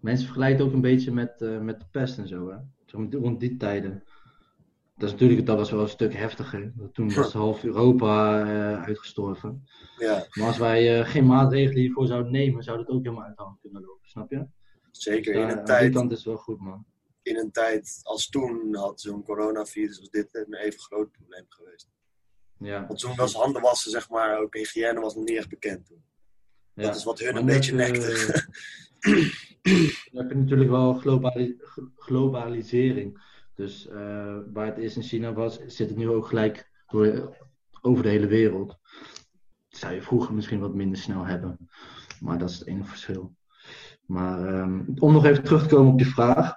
mensen 0.00 0.24
vergelijken 0.26 0.64
ook 0.64 0.72
een 0.72 0.80
beetje 0.80 1.12
met, 1.12 1.40
met 1.60 1.80
de 1.80 1.86
pest 1.90 2.18
en 2.18 2.28
zo. 2.28 2.50
Hè? 2.50 2.56
Rond 3.18 3.40
die 3.40 3.56
tijden. 3.56 4.02
Dat, 4.98 5.06
is 5.08 5.12
natuurlijk, 5.12 5.46
dat 5.46 5.56
was 5.56 5.70
wel 5.70 5.80
een 5.80 5.88
stuk 5.88 6.14
heftiger. 6.14 6.72
Toen 6.92 7.14
was 7.14 7.32
half 7.44 7.64
Europa 7.64 8.40
eh, 8.40 8.82
uitgestorven. 8.82 9.68
Ja, 9.98 10.26
Maar 10.32 10.46
als 10.46 10.58
wij 10.58 11.00
eh, 11.00 11.08
geen 11.08 11.26
maatregelen 11.26 11.80
hiervoor 11.80 12.06
zouden 12.06 12.32
nemen, 12.32 12.62
zou 12.62 12.78
het 12.78 12.88
ook 12.88 13.02
helemaal 13.04 13.24
uit 13.24 13.36
de 13.36 13.42
hand 13.42 13.60
kunnen 13.60 13.82
lopen, 13.82 14.08
snap 14.08 14.30
je? 14.30 14.46
zeker. 14.90 15.38
Ja, 15.38 15.50
In 15.50 15.58
een 15.58 15.64
tijd, 15.64 15.92
kant 15.94 16.12
is 16.12 16.24
wel 16.24 16.36
goed, 16.36 16.60
man. 16.60 16.86
in 17.22 17.36
een 17.36 17.50
tijd 17.50 18.00
als 18.02 18.28
toen 18.28 18.74
had 18.74 19.00
zo'n 19.00 19.22
coronavirus 19.22 20.00
als 20.00 20.10
dit 20.10 20.28
een 20.32 20.54
even 20.54 20.80
groot 20.80 21.10
probleem 21.10 21.44
geweest. 21.48 21.88
Ja, 22.58 22.86
Want 22.86 22.98
toen 22.98 23.16
was 23.16 23.34
handen 23.34 23.62
wassen, 23.62 23.90
zeg 23.90 24.10
maar, 24.10 24.38
ook 24.40 24.54
hygiëne 24.54 25.00
was 25.00 25.14
nog 25.14 25.24
niet 25.24 25.36
echt 25.36 25.48
bekend 25.48 25.86
toen. 25.86 26.02
ja. 26.74 26.82
Dat 26.82 26.96
is 26.96 27.04
wat 27.04 27.18
hun 27.18 27.32
Maar 27.32 27.40
een 27.40 27.46
beetje 27.46 27.70
eh, 27.70 27.76
nekte. 27.76 28.46
Dan 30.12 30.22
heb 30.22 30.30
je 30.30 30.36
natuurlijk 30.36 30.70
wel 30.70 30.92
globali- 30.94 31.56
globalisering. 31.96 33.26
Dus 33.58 33.88
eh, 33.88 34.36
waar 34.52 34.66
het 34.66 34.78
eerst 34.78 34.96
in 34.96 35.02
China 35.02 35.32
was, 35.32 35.58
zit 35.66 35.88
het 35.88 35.98
nu 35.98 36.08
ook 36.08 36.26
gelijk 36.26 36.70
door, 36.86 37.36
over 37.80 38.02
de 38.02 38.08
hele 38.08 38.26
wereld. 38.26 38.68
Dat 39.68 39.80
zou 39.80 39.94
je 39.94 40.02
vroeger 40.02 40.34
misschien 40.34 40.60
wat 40.60 40.74
minder 40.74 40.98
snel 40.98 41.24
hebben. 41.24 41.68
Maar 42.20 42.38
dat 42.38 42.50
is 42.50 42.58
het 42.58 42.68
enige 42.68 42.88
verschil. 42.88 43.34
Maar 44.06 44.60
um, 44.60 44.94
om 44.98 45.12
nog 45.12 45.24
even 45.24 45.44
terug 45.44 45.62
te 45.62 45.74
komen 45.74 45.92
op 45.92 45.98
je 45.98 46.04
vraag. 46.04 46.54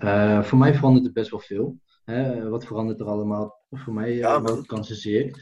Uh, 0.00 0.42
voor 0.42 0.58
mij 0.58 0.74
verandert 0.74 1.04
het 1.04 1.14
best 1.14 1.30
wel 1.30 1.40
veel. 1.40 1.80
Hè? 2.04 2.48
Wat 2.48 2.66
verandert 2.66 3.00
er 3.00 3.06
allemaal? 3.06 3.60
Voor 3.70 3.94
mij, 3.94 4.14
ja, 4.14 4.42
welke 4.42 4.66
kansen 4.66 4.96
zie 4.96 5.24
ik? 5.24 5.36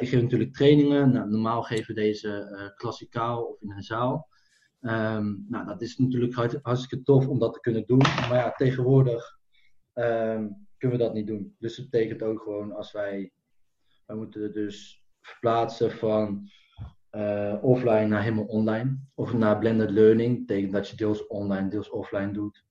Ik 0.00 0.08
geef 0.08 0.22
natuurlijk 0.22 0.54
trainingen. 0.54 1.12
Nou, 1.12 1.30
normaal 1.30 1.62
geven 1.62 1.94
we 1.94 2.00
deze 2.00 2.72
klassikaal 2.76 3.42
of 3.42 3.60
in 3.60 3.70
een 3.70 3.82
zaal. 3.82 4.28
Um, 4.80 5.46
nou, 5.48 5.66
dat 5.66 5.82
is 5.82 5.96
natuurlijk 5.96 6.60
hartstikke 6.62 7.04
tof 7.04 7.28
om 7.28 7.38
dat 7.38 7.52
te 7.54 7.60
kunnen 7.60 7.86
doen. 7.86 7.98
Maar 7.98 8.34
ja, 8.34 8.52
tegenwoordig 8.52 9.40
um, 9.94 10.66
kunnen 10.78 10.98
we 10.98 11.04
dat 11.04 11.14
niet 11.14 11.26
doen. 11.26 11.56
Dus 11.58 11.76
dat 11.76 11.90
betekent 11.90 12.22
ook 12.22 12.42
gewoon 12.42 12.72
als 12.72 12.92
wij, 12.92 13.32
wij 14.06 14.16
moeten 14.16 14.52
dus 14.52 15.04
verplaatsen 15.20 15.90
van 15.90 16.50
uh, 17.12 17.58
offline 17.60 18.06
naar 18.06 18.22
helemaal 18.22 18.44
online. 18.44 18.98
Of 19.14 19.32
naar 19.32 19.58
blended 19.58 19.90
learning. 19.90 20.46
Betekent 20.46 20.72
dat 20.72 20.88
je 20.88 20.96
deels 20.96 21.26
online, 21.26 21.68
deels 21.68 21.90
offline 21.90 22.32
doet. 22.32 22.64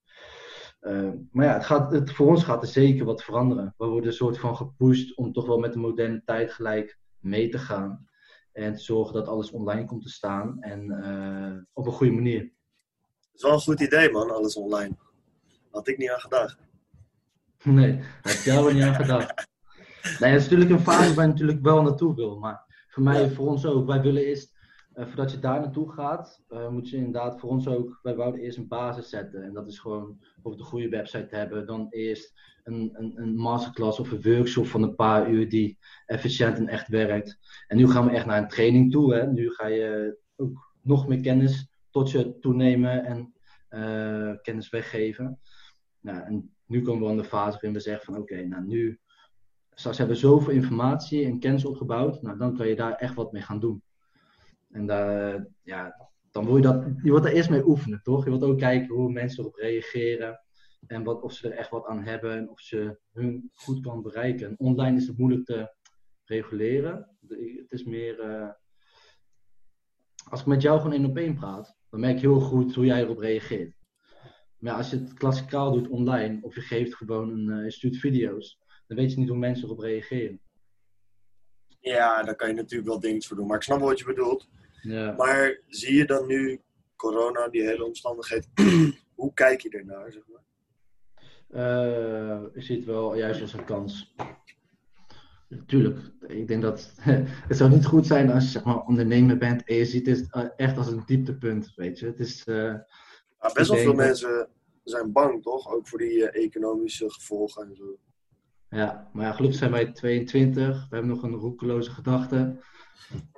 Uh, 0.82 1.12
maar 1.32 1.46
ja, 1.46 1.54
het 1.54 1.66
gaat, 1.66 1.92
het, 1.92 2.12
voor 2.12 2.28
ons 2.28 2.44
gaat 2.44 2.62
er 2.62 2.68
zeker 2.68 3.06
wat 3.06 3.24
veranderen. 3.24 3.74
We 3.78 3.86
worden 3.86 4.08
een 4.10 4.16
soort 4.16 4.40
van 4.40 4.56
gepusht 4.56 5.18
om 5.18 5.34
toch 5.34 5.46
wel 5.46 5.60
met 5.60 5.74
de 5.74 5.80
moderne 5.80 6.22
tijd 6.26 6.52
gelijk 6.52 7.00
mee 7.20 7.50
te 7.50 7.58
gaan. 7.58 8.10
En 8.52 8.74
te 8.74 8.82
zorgen 8.82 9.14
dat 9.14 9.28
alles 9.28 9.52
online 9.52 9.86
komt 9.86 10.04
te 10.04 10.10
staan. 10.10 10.62
En 10.62 10.86
uh, 10.86 11.64
op 11.74 11.86
een 11.86 11.92
goede 11.92 12.14
manier. 12.14 12.42
Dat 12.42 13.34
is 13.34 13.42
wel 13.42 13.54
een 13.54 13.60
goed 13.60 13.82
idee, 13.82 14.12
man, 14.12 14.32
alles 14.32 14.56
online. 14.56 14.96
Had 15.70 15.88
ik 15.88 15.98
niet 15.98 16.10
aan 16.10 16.20
gedacht. 16.20 16.71
Nee, 17.64 18.00
had 18.22 18.44
jou 18.44 18.68
er 18.68 18.74
niet 18.74 18.84
aan 18.84 18.96
gedacht. 18.96 19.50
Nee, 20.20 20.32
dat 20.32 20.42
is 20.42 20.50
natuurlijk 20.50 20.70
een 20.70 20.80
fase 20.80 21.14
waar 21.14 21.26
je 21.26 21.32
natuurlijk 21.32 21.62
wel 21.62 21.82
naartoe 21.82 22.16
wil. 22.16 22.40
Maar 22.40 22.86
voor 22.88 23.04
mij, 23.04 23.30
voor 23.30 23.48
ons 23.48 23.66
ook. 23.66 23.88
Wij 23.88 24.02
willen 24.02 24.26
eerst, 24.26 24.58
uh, 24.96 25.06
voordat 25.06 25.32
je 25.32 25.40
daar 25.40 25.60
naartoe 25.60 25.92
gaat, 25.92 26.44
uh, 26.50 26.70
moet 26.70 26.90
je 26.90 26.98
inderdaad 26.98 27.40
voor 27.40 27.50
ons 27.50 27.68
ook, 27.68 28.00
wij 28.02 28.16
wouden 28.16 28.42
eerst 28.42 28.58
een 28.58 28.68
basis 28.68 29.10
zetten. 29.10 29.44
En 29.44 29.54
dat 29.54 29.68
is 29.68 29.80
gewoon 29.80 30.18
bijvoorbeeld 30.20 30.64
een 30.64 30.70
goede 30.70 30.90
website 30.90 31.36
hebben. 31.36 31.66
Dan 31.66 31.88
eerst 31.90 32.34
een, 32.64 32.90
een, 32.94 33.14
een 33.16 33.36
masterclass 33.36 34.00
of 34.00 34.12
een 34.12 34.22
workshop 34.22 34.68
van 34.68 34.84
een 34.84 34.96
paar 34.96 35.30
uur 35.30 35.50
die 35.50 35.78
efficiënt 36.06 36.58
en 36.58 36.68
echt 36.68 36.88
werkt. 36.88 37.38
En 37.68 37.78
nu 37.78 37.88
gaan 37.88 38.06
we 38.06 38.12
echt 38.12 38.26
naar 38.26 38.42
een 38.42 38.48
training 38.48 38.92
toe. 38.92 39.14
Hè. 39.14 39.28
Nu 39.28 39.50
ga 39.50 39.68
je 39.68 40.18
ook 40.36 40.74
nog 40.82 41.08
meer 41.08 41.22
kennis 41.22 41.68
tot 41.90 42.12
je 42.12 42.40
toenemen 42.40 43.06
en 43.06 43.34
uh, 43.70 44.34
kennis 44.42 44.70
weggeven. 44.70 45.40
Nou, 46.00 46.22
en 46.22 46.56
nu 46.72 46.82
komen 46.82 47.04
we 47.04 47.10
aan 47.10 47.18
de 47.18 47.24
fase 47.24 47.52
waarin 47.52 47.74
we 47.74 47.80
zeggen 47.80 48.06
van 48.06 48.22
oké, 48.22 48.46
nou 48.46 48.66
nu 48.66 49.00
straks 49.70 49.98
hebben 49.98 50.16
we 50.16 50.22
zoveel 50.22 50.54
informatie 50.54 51.26
en 51.26 51.40
kennis 51.40 51.66
opgebouwd, 51.66 52.22
nou 52.22 52.38
dan 52.38 52.58
kan 52.58 52.68
je 52.68 52.76
daar 52.76 52.96
echt 52.96 53.16
wat 53.16 53.32
mee 53.32 53.42
gaan 53.42 53.60
doen. 53.60 53.84
En 54.70 54.86
daar, 54.86 55.48
ja, 55.62 56.10
dan 56.32 56.46
wil 56.46 56.56
je 56.56 56.62
dat, 56.62 56.86
je 57.04 57.12
wilt 57.12 57.26
er 57.26 57.34
eerst 57.34 57.50
mee 57.50 57.68
oefenen, 57.68 58.02
toch? 58.04 58.24
Je 58.24 58.30
wilt 58.30 58.44
ook 58.44 58.58
kijken 58.58 58.96
hoe 58.96 59.12
mensen 59.12 59.40
erop 59.40 59.56
reageren 59.56 60.40
en 60.88 61.04
wat, 61.04 61.22
of 61.22 61.34
ze 61.34 61.50
er 61.50 61.58
echt 61.58 61.70
wat 61.70 61.86
aan 61.86 62.04
hebben 62.04 62.38
en 62.38 62.50
of 62.50 62.60
ze 62.60 63.00
hun 63.12 63.52
goed 63.54 63.82
kan 63.82 64.02
bereiken. 64.02 64.56
Online 64.58 64.98
is 64.98 65.08
het 65.08 65.18
moeilijk 65.18 65.46
te 65.46 65.76
reguleren. 66.24 67.10
Het 67.28 67.72
is 67.72 67.84
meer, 67.84 68.20
uh, 68.20 68.50
als 70.30 70.40
ik 70.40 70.46
met 70.46 70.62
jou 70.62 70.78
gewoon 70.78 70.94
één 70.94 71.06
op 71.06 71.18
één 71.18 71.36
praat, 71.36 71.76
dan 71.90 72.00
merk 72.00 72.20
je 72.20 72.28
heel 72.28 72.40
goed 72.40 72.76
hoe 72.76 72.86
jij 72.86 73.02
erop 73.02 73.18
reageert. 73.18 73.81
Maar 74.62 74.74
als 74.74 74.90
je 74.90 74.98
het 74.98 75.14
klassikaal 75.14 75.72
doet 75.72 75.88
online, 75.88 76.40
of 76.42 76.56
je 76.56 76.62
geeft 76.62 76.96
gewoon 76.96 77.30
een, 77.30 77.64
je 77.64 77.72
stuurt 77.72 77.98
video's, 77.98 78.60
dan 78.88 78.98
weet 78.98 79.12
je 79.12 79.20
niet 79.20 79.30
hoe 79.30 79.38
mensen 79.38 79.66
erop 79.66 79.80
reageren. 79.80 80.40
Ja, 81.80 82.24
daar 82.24 82.36
kan 82.36 82.48
je 82.48 82.54
natuurlijk 82.54 82.90
wel 82.90 83.00
dingen 83.00 83.24
voor 83.24 83.38
doen. 83.38 83.48
Maar 83.48 83.58
ik 83.58 83.64
snap 83.64 83.80
wat 83.80 84.00
je 84.00 84.06
bedoelt. 84.06 84.50
Ja. 84.82 85.14
Maar 85.18 85.60
zie 85.68 85.96
je 85.96 86.06
dan 86.06 86.28
nu 86.28 86.62
corona, 86.96 87.48
die 87.48 87.62
hele 87.62 87.86
omstandigheid, 87.86 88.48
hoe 89.16 89.34
kijk 89.34 89.62
je 89.62 89.70
ernaar, 89.70 90.12
zeg 90.12 90.24
maar? 90.28 90.40
Uh, 91.50 92.42
ik 92.54 92.64
zie 92.64 92.76
het 92.76 92.86
wel 92.86 93.16
juist 93.16 93.42
als 93.42 93.54
een 93.54 93.66
kans. 93.66 94.16
Tuurlijk, 95.66 96.00
ik 96.28 96.48
denk 96.48 96.62
dat 96.62 96.94
het 97.48 97.58
zou 97.58 97.70
niet 97.70 97.86
goed 97.86 98.06
zijn 98.06 98.32
als 98.32 98.44
je 98.44 98.50
zeg 98.50 98.64
maar, 98.64 98.86
ondernemer 98.86 99.38
bent 99.38 99.64
en 99.64 99.76
je 99.76 99.86
ziet 99.86 100.06
het 100.06 100.54
echt 100.56 100.78
als 100.78 100.88
een 100.88 101.04
dieptepunt, 101.06 101.72
weet 101.76 102.00
je. 102.00 102.06
Het 102.06 102.20
is, 102.20 102.48
uh, 102.48 102.76
ja, 103.42 103.52
best 103.54 103.70
wel 103.70 103.80
veel 103.80 103.94
mensen 103.94 104.48
zijn 104.84 105.12
bang, 105.12 105.42
toch? 105.42 105.74
Ook 105.74 105.88
voor 105.88 106.00
die 106.00 106.18
uh, 106.18 106.44
economische 106.44 107.12
gevolgen 107.12 107.68
en 107.68 107.76
zo. 107.76 107.98
Ja, 108.70 109.10
maar 109.14 109.26
ja, 109.26 109.32
gelukkig 109.32 109.60
zijn 109.60 109.72
wij 109.72 109.92
22. 109.92 110.88
We 110.90 110.96
hebben 110.96 111.12
nog 111.12 111.24
een 111.24 111.36
roekeloze 111.36 111.92
gedachte, 111.92 112.60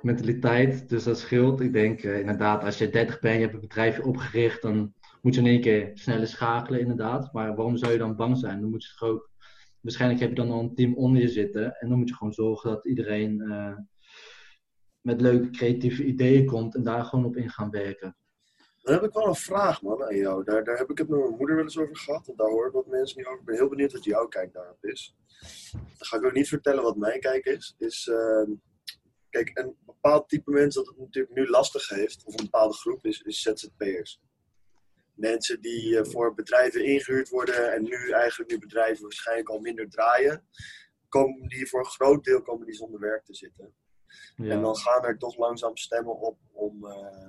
mentaliteit. 0.00 0.88
Dus 0.88 1.04
dat 1.04 1.18
scheelt. 1.18 1.60
Ik 1.60 1.72
denk 1.72 2.02
uh, 2.02 2.18
inderdaad, 2.18 2.64
als 2.64 2.78
je 2.78 2.90
30 2.90 3.20
bent, 3.20 3.34
je 3.34 3.40
hebt 3.40 3.54
een 3.54 3.60
bedrijfje 3.60 4.04
opgericht, 4.04 4.62
dan 4.62 4.94
moet 5.22 5.34
je 5.34 5.40
in 5.40 5.46
één 5.46 5.60
keer 5.60 5.90
sneller 5.94 6.26
schakelen, 6.26 6.80
inderdaad. 6.80 7.32
Maar 7.32 7.54
waarom 7.54 7.76
zou 7.76 7.92
je 7.92 7.98
dan 7.98 8.16
bang 8.16 8.38
zijn? 8.38 8.60
Dan 8.60 8.70
moet 8.70 8.84
je 8.84 8.94
toch 8.96 9.08
ook. 9.08 9.30
Waarschijnlijk 9.80 10.20
heb 10.20 10.28
je 10.30 10.36
dan 10.36 10.50
al 10.50 10.60
een 10.60 10.74
team 10.74 10.94
onder 10.94 11.22
je 11.22 11.28
zitten. 11.28 11.76
En 11.80 11.88
dan 11.88 11.98
moet 11.98 12.08
je 12.08 12.14
gewoon 12.14 12.32
zorgen 12.32 12.70
dat 12.70 12.86
iedereen 12.86 13.40
uh, 13.40 13.76
met 15.00 15.20
leuke 15.20 15.50
creatieve 15.50 16.04
ideeën 16.04 16.46
komt 16.46 16.74
en 16.74 16.82
daar 16.82 17.04
gewoon 17.04 17.24
op 17.24 17.36
in 17.36 17.50
gaan 17.50 17.70
werken. 17.70 18.16
Dan 18.84 18.94
heb 18.94 19.02
ik 19.02 19.12
wel 19.12 19.26
een 19.26 19.34
vraag, 19.34 19.82
man, 19.82 20.04
aan 20.04 20.16
jou. 20.16 20.44
Daar, 20.44 20.64
daar 20.64 20.78
heb 20.78 20.90
ik 20.90 20.98
het 20.98 21.08
met 21.08 21.18
mijn 21.18 21.36
moeder 21.36 21.54
wel 21.54 21.64
eens 21.64 21.78
over 21.78 21.96
gehad. 21.96 22.28
En 22.28 22.36
daar 22.36 22.48
hoor 22.48 22.66
ik 22.66 22.72
wat 22.72 22.86
mensen 22.86 23.18
niet 23.18 23.26
over. 23.26 23.38
Ik 23.38 23.44
ben 23.44 23.54
heel 23.54 23.68
benieuwd 23.68 23.92
wat 23.92 24.04
jouw 24.04 24.26
kijk 24.26 24.52
daarop 24.52 24.84
is. 24.84 25.16
Dan 25.72 26.06
ga 26.06 26.16
ik 26.16 26.24
ook 26.24 26.32
niet 26.32 26.48
vertellen 26.48 26.82
wat 26.82 26.96
mijn 26.96 27.20
kijk 27.20 27.44
is. 27.44 27.74
is 27.78 28.06
uh, 28.06 28.48
kijk, 29.30 29.50
een 29.54 29.76
bepaald 29.86 30.28
type 30.28 30.50
mensen 30.50 30.84
dat 30.84 30.92
het 30.92 31.00
natuurlijk 31.00 31.34
nu 31.34 31.48
lastig 31.48 31.88
heeft, 31.88 32.24
of 32.24 32.38
een 32.38 32.44
bepaalde 32.44 32.74
groep, 32.74 33.04
is, 33.04 33.20
is 33.20 33.42
ZZP'ers. 33.42 34.20
Mensen 35.14 35.60
die 35.60 35.88
uh, 35.88 36.04
voor 36.04 36.34
bedrijven 36.34 36.84
ingehuurd 36.84 37.28
worden 37.28 37.72
en 37.72 37.82
nu 37.82 38.10
eigenlijk 38.10 38.50
nu 38.50 38.58
bedrijven 38.58 39.02
waarschijnlijk 39.02 39.48
al 39.48 39.58
minder 39.58 39.90
draaien, 39.90 40.48
komen 41.08 41.48
die 41.48 41.68
voor 41.68 41.80
een 41.80 41.86
groot 41.86 42.24
deel 42.24 42.42
komen 42.42 42.66
die 42.66 42.74
zonder 42.74 43.00
werk 43.00 43.24
te 43.24 43.34
zitten. 43.34 43.74
Ja. 44.36 44.50
En 44.50 44.62
dan 44.62 44.76
gaan 44.76 45.04
er 45.04 45.18
toch 45.18 45.36
langzaam 45.36 45.76
stemmen 45.76 46.18
op 46.18 46.38
om. 46.52 46.84
Uh, 46.84 47.28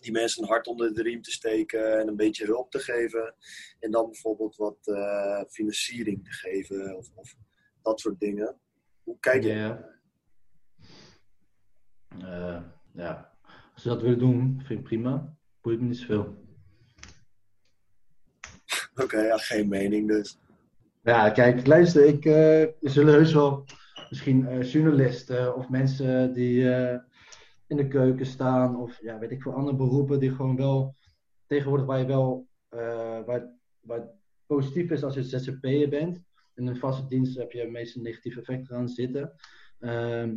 die 0.00 0.12
mensen 0.12 0.42
een 0.42 0.48
hart 0.48 0.66
onder 0.66 0.94
de 0.94 1.02
riem 1.02 1.22
te 1.22 1.30
steken 1.30 2.00
en 2.00 2.08
een 2.08 2.16
beetje 2.16 2.44
hulp 2.44 2.70
te 2.70 2.78
geven. 2.78 3.34
En 3.78 3.90
dan 3.90 4.06
bijvoorbeeld 4.06 4.56
wat 4.56 4.78
uh, 4.84 5.42
financiering 5.48 6.24
te 6.24 6.32
geven 6.32 6.96
of, 6.96 7.10
of, 7.14 7.34
dat 7.82 8.00
soort 8.00 8.20
dingen. 8.20 8.56
Hoe 9.02 9.16
kijk 9.20 9.42
je? 9.42 9.52
Ja. 9.52 9.98
Uh, 12.18 12.62
ja, 12.92 13.36
als 13.72 13.82
ze 13.82 13.88
dat 13.88 14.02
willen 14.02 14.18
doen, 14.18 14.62
vind 14.64 14.78
ik 14.78 14.84
prima. 14.84 15.36
Boeit 15.60 15.80
me 15.80 15.86
niet 15.86 15.98
zoveel. 15.98 16.20
Oké, 18.92 19.02
okay, 19.02 19.26
ja, 19.26 19.36
geen 19.36 19.68
mening 19.68 20.08
dus. 20.08 20.38
Ja, 21.02 21.30
kijk, 21.30 21.66
luister, 21.66 22.04
ik, 22.04 22.24
uh, 22.24 22.62
er 22.62 22.74
zullen 22.80 23.14
heus 23.14 23.32
wel 23.32 23.64
misschien 24.10 24.62
journalisten 24.62 25.56
of 25.56 25.68
mensen 25.68 26.32
die 26.32 26.68
in 27.70 27.76
de 27.76 27.88
keuken 27.88 28.26
staan 28.26 28.76
of 28.76 29.00
ja, 29.00 29.18
weet 29.18 29.30
ik 29.30 29.42
veel 29.42 29.52
andere 29.52 29.76
beroepen 29.76 30.20
die 30.20 30.30
gewoon 30.30 30.56
wel 30.56 30.94
tegenwoordig 31.46 31.86
waar 31.86 31.98
je 31.98 32.06
wel 32.06 32.48
uh, 32.74 33.24
waar, 33.24 33.52
waar 33.80 34.08
positief 34.46 34.90
is 34.90 35.04
als 35.04 35.14
je 35.14 35.22
ZZP'er 35.22 35.88
bent. 35.88 36.22
In 36.54 36.66
een 36.66 36.76
vaste 36.76 37.06
dienst 37.06 37.38
heb 37.38 37.52
je 37.52 37.70
meestal 37.70 38.02
negatieve 38.02 38.40
effecten 38.40 38.76
aan 38.76 38.88
zitten. 38.88 39.32
Uh, 39.80 40.28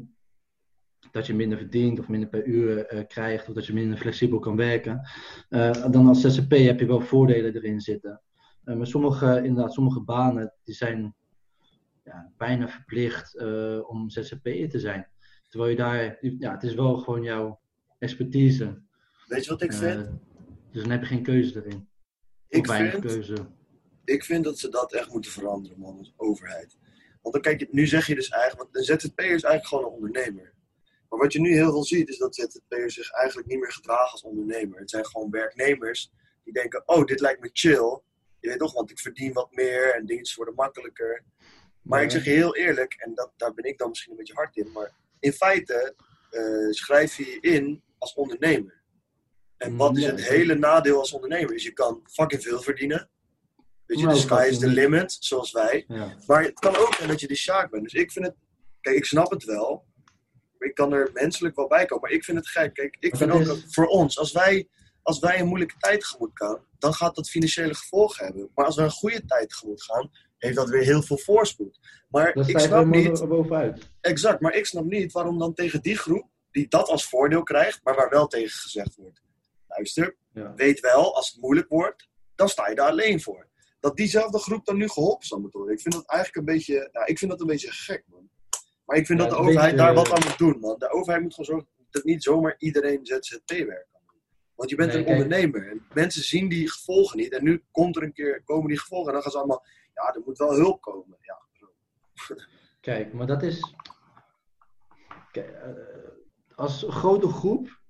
dat 1.12 1.28
je 1.28 1.34
minder 1.34 1.58
verdient 1.58 2.00
of 2.00 2.08
minder 2.08 2.30
per 2.30 2.46
uur 2.46 2.94
uh, 2.94 3.00
krijgt 3.08 3.48
of 3.48 3.54
dat 3.54 3.66
je 3.66 3.74
minder 3.74 3.98
flexibel 3.98 4.40
kan 4.40 4.56
werken. 4.56 5.02
Uh, 5.50 5.92
dan 5.92 6.08
als 6.08 6.22
ZZP 6.22 6.52
heb 6.52 6.80
je 6.80 6.86
wel 6.86 7.02
voordelen 7.02 7.56
erin 7.56 7.82
zitten. 7.82 8.22
maar 8.64 8.88
sommige, 8.88 9.36
inderdaad, 9.44 9.74
sommige 9.74 10.02
banen 10.02 10.54
die 10.64 10.76
zijn 10.76 11.16
ja, 12.04 12.32
bijna 12.38 12.68
verplicht 12.68 13.40
om 13.88 14.10
ZZP'er 14.10 14.70
te 14.70 14.80
zijn. 14.80 15.08
Terwijl 15.54 15.72
je 15.72 15.78
daar, 15.78 16.18
ja, 16.40 16.52
het 16.52 16.64
is 16.64 16.74
wel 16.74 16.98
gewoon 16.98 17.24
jouw 17.24 17.60
expertise. 18.00 18.82
Weet 19.28 19.44
je 19.44 19.50
wat 19.50 19.62
ik 19.62 19.72
uh, 19.72 19.78
vind? 19.78 20.10
Dus 20.72 20.82
dan 20.82 20.92
heb 20.92 21.02
je 21.02 21.08
geen 21.08 21.24
keuze 21.24 21.66
erin. 21.66 21.90
Ik 22.48 22.68
vind, 22.68 23.00
keuze. 23.00 23.48
ik 24.06 24.24
vind 24.24 24.44
dat 24.44 24.60
ze 24.60 24.70
dat 24.70 24.94
echt 24.94 25.12
moeten 25.12 25.32
veranderen, 25.32 25.80
man, 25.80 25.98
als 25.98 26.14
overheid. 26.16 26.78
Want 27.22 27.34
dan 27.34 27.44
kijk 27.44 27.72
nu 27.72 27.88
zeg 27.88 28.08
je 28.08 28.16
dus 28.16 28.30
eigenlijk, 28.30 28.64
want 28.64 28.90
een 28.90 29.00
ZZP 29.00 29.20
is 29.20 29.28
eigenlijk 29.28 29.66
gewoon 29.66 29.84
een 29.84 29.90
ondernemer. 29.90 30.54
Maar 31.10 31.20
wat 31.20 31.34
je 31.34 31.40
nu 31.40 31.54
heel 31.54 31.72
veel 31.72 31.84
ziet, 31.84 32.10
is 32.10 32.18
dat 32.18 32.36
ZZP'ers 32.36 32.94
zich 32.94 33.12
eigenlijk 33.12 33.48
niet 33.48 33.60
meer 33.60 33.72
gedragen 33.72 34.12
als 34.12 34.24
ondernemer. 34.24 34.80
Het 34.80 34.90
zijn 34.90 35.06
gewoon 35.06 35.30
werknemers 35.30 36.12
die 36.44 36.54
denken, 36.54 36.84
oh, 36.86 37.06
dit 37.06 37.20
lijkt 37.20 37.42
me 37.42 37.50
chill. 37.54 38.02
Je 38.40 38.50
weet 38.50 38.60
toch, 38.60 38.74
want 38.74 38.92
ik 38.92 39.00
verdien 39.00 39.34
wat 39.34 39.52
meer 39.52 39.96
en 39.96 40.06
dingen 40.06 40.36
worden 40.36 40.56
makkelijker. 40.56 41.24
Maar 41.82 42.00
ja. 42.00 42.06
ik 42.06 42.12
zeg 42.12 42.24
je 42.24 42.30
heel 42.30 42.56
eerlijk, 42.56 42.94
en 42.94 43.16
dat, 43.16 43.32
daar 43.38 43.54
ben 43.54 43.66
ik 43.66 43.78
dan 43.78 43.90
misschien 43.90 44.12
een 44.12 44.18
beetje 44.18 44.34
hard 44.34 44.56
in, 44.56 44.72
maar 44.72 45.02
in 45.24 45.34
feite 45.34 45.96
uh, 46.32 46.72
schrijf 46.72 47.16
je 47.18 47.26
je 47.26 47.40
in 47.40 47.84
als 47.98 48.14
ondernemer. 48.14 48.82
En 49.58 49.76
wat 49.76 49.98
is 49.98 50.06
het 50.06 50.28
hele 50.28 50.56
nadeel 50.56 51.00
als 51.00 51.14
ondernemer? 51.14 51.54
Is 51.56 51.64
je 51.64 51.72
kan 51.74 52.02
fucking 52.12 52.44
veel 52.44 52.62
verdienen. 52.62 53.10
Weet 53.86 54.00
je, 54.00 54.08
de 54.08 54.16
sky 54.16 54.46
is 54.50 54.60
the 54.60 54.68
limit, 54.68 55.18
zoals 55.20 55.52
wij. 55.52 55.86
Ja. 55.88 56.18
Maar 56.28 56.44
het 56.44 56.60
kan 56.60 56.76
ook 56.76 56.94
zijn 56.94 57.10
dat 57.10 57.20
je 57.20 57.28
de 57.28 57.36
sjaak 57.36 57.72
bent. 57.72 57.84
Dus 57.84 57.94
ik 57.94 58.12
vind 58.12 58.26
het... 58.26 58.36
Kijk, 58.82 58.96
ik 58.96 59.06
snap 59.06 59.32
het 59.32 59.44
wel. 59.44 59.86
ik 60.60 60.74
kan 60.76 60.94
er 60.94 61.10
menselijk 61.14 61.56
wel 61.56 61.68
bij 61.68 61.86
komen. 61.86 62.04
Maar 62.04 62.18
ik 62.18 62.24
vind 62.24 62.38
het 62.38 62.48
gek. 62.48 62.74
Kijk, 62.74 62.98
ik 63.00 63.16
vind 63.16 63.32
ook, 63.32 63.42
is- 63.42 63.66
voor 63.70 63.86
ons, 63.86 64.18
als 64.20 64.32
wij, 64.32 64.68
als 65.02 65.20
wij 65.20 65.40
een 65.40 65.48
moeilijke 65.48 65.76
tijd 65.78 66.00
tegemoet 66.00 66.32
gaan, 66.34 66.66
dan 66.80 66.94
gaat 66.94 67.16
dat 67.16 67.30
financiële 67.30 67.76
gevolgen 67.76 68.26
hebben. 68.26 68.50
Maar 68.56 68.66
als 68.66 68.76
we 68.76 68.82
een 68.82 68.90
goede 68.92 69.26
tijd 69.26 69.50
tegemoet 69.50 69.84
gaan, 69.84 70.12
heeft 70.44 70.56
dat 70.56 70.70
weer 70.70 70.82
heel 70.84 71.02
veel 71.02 71.18
voorspoed. 71.18 71.80
Maar 72.10 72.36
ik 72.48 72.60
snap 72.60 72.86
niet, 72.86 73.28
bovenuit. 73.28 73.90
exact, 74.02 74.40
maar 74.42 74.54
ik 74.56 74.66
snap 74.66 74.86
niet 74.86 75.12
waarom 75.12 75.40
dan 75.40 75.54
tegen 75.54 75.82
die 75.82 75.98
groep, 75.98 76.28
die 76.52 76.68
dat 76.68 76.88
als 76.90 77.06
voordeel 77.10 77.44
krijgt, 77.44 77.80
maar 77.84 77.96
waar 77.96 78.10
wel 78.10 78.28
tegen 78.28 78.50
gezegd 78.60 78.96
wordt. 78.96 79.22
Luister, 79.68 80.16
Ja. 80.34 80.54
weet 80.56 80.80
wel, 80.80 81.16
als 81.16 81.32
het 81.32 81.42
moeilijk 81.42 81.70
wordt, 81.70 82.08
dan 82.36 82.50
sta 82.50 82.70
je 82.70 82.76
daar 82.76 82.90
alleen 82.90 83.22
voor. 83.22 83.48
Dat 83.80 83.96
diezelfde 83.98 84.40
groep 84.40 84.66
dan 84.66 84.78
nu 84.78 84.88
geholpen 84.90 85.28
zou 85.28 85.42
moeten 85.42 85.60
worden. 85.60 85.78
Ik 85.78 85.84
vind 85.84 85.94
dat 85.96 86.06
eigenlijk 86.08 86.48
een 86.48 86.54
beetje, 86.54 86.90
ja, 86.92 87.06
ik 87.06 87.18
vind 87.18 87.32
dat 87.32 87.42
een 87.42 87.48
beetje 87.48 87.72
gek, 87.72 88.04
man. 88.08 88.30
Maar 88.86 88.98
ik 88.98 89.06
vind 89.06 89.20
Ja, 89.20 89.26
dat 89.26 89.34
de 89.36 89.42
overheid 89.42 89.72
beetje, 89.72 89.86
daar 89.86 89.94
wat 89.94 90.12
aan 90.12 90.28
moet 90.30 90.38
doen, 90.38 90.60
man. 90.60 90.80
De 90.80 90.92
overheid 90.92 91.22
moet 91.22 91.34
gewoon 91.34 91.46
zorgen 91.46 91.68
dat 91.90 92.04
niet 92.04 92.24
zomaar 92.24 92.56
iedereen 92.58 93.00
ZZP-werk 93.06 93.88
kan 93.92 94.02
doen. 94.08 94.22
Want 94.56 94.70
je 94.70 94.76
bent 94.76 94.90
Nee, 94.90 94.98
een 94.98 95.06
kijk. 95.06 95.22
ondernemer. 95.22 95.70
En 95.70 95.86
mensen 95.94 96.24
zien 96.24 96.50
die 96.50 96.70
gevolgen 96.72 97.18
niet. 97.18 97.32
En 97.34 97.44
nu 97.44 97.64
komt 97.72 97.96
er 97.96 98.04
een 98.04 98.14
keer, 98.14 98.42
komen 98.46 98.68
die 98.68 98.80
gevolgen. 98.80 99.08
En 99.08 99.14
dan 99.14 99.22
gaan 99.22 99.32
ze 99.32 99.38
allemaal, 99.38 99.66
ja, 99.94 100.14
er 100.14 100.22
moet 100.26 100.38
wel 100.38 100.54
hulp 100.54 100.82
komen. 100.82 101.18
Ja, 101.22 101.42
Kijk, 102.80 103.14
maar 103.14 103.28
dat 103.28 103.44
is. 103.44 103.76
Kijk, 105.32 105.50
eh, 105.50 105.70
als 106.56 106.86
grote 106.88 107.28
groep 107.28 107.82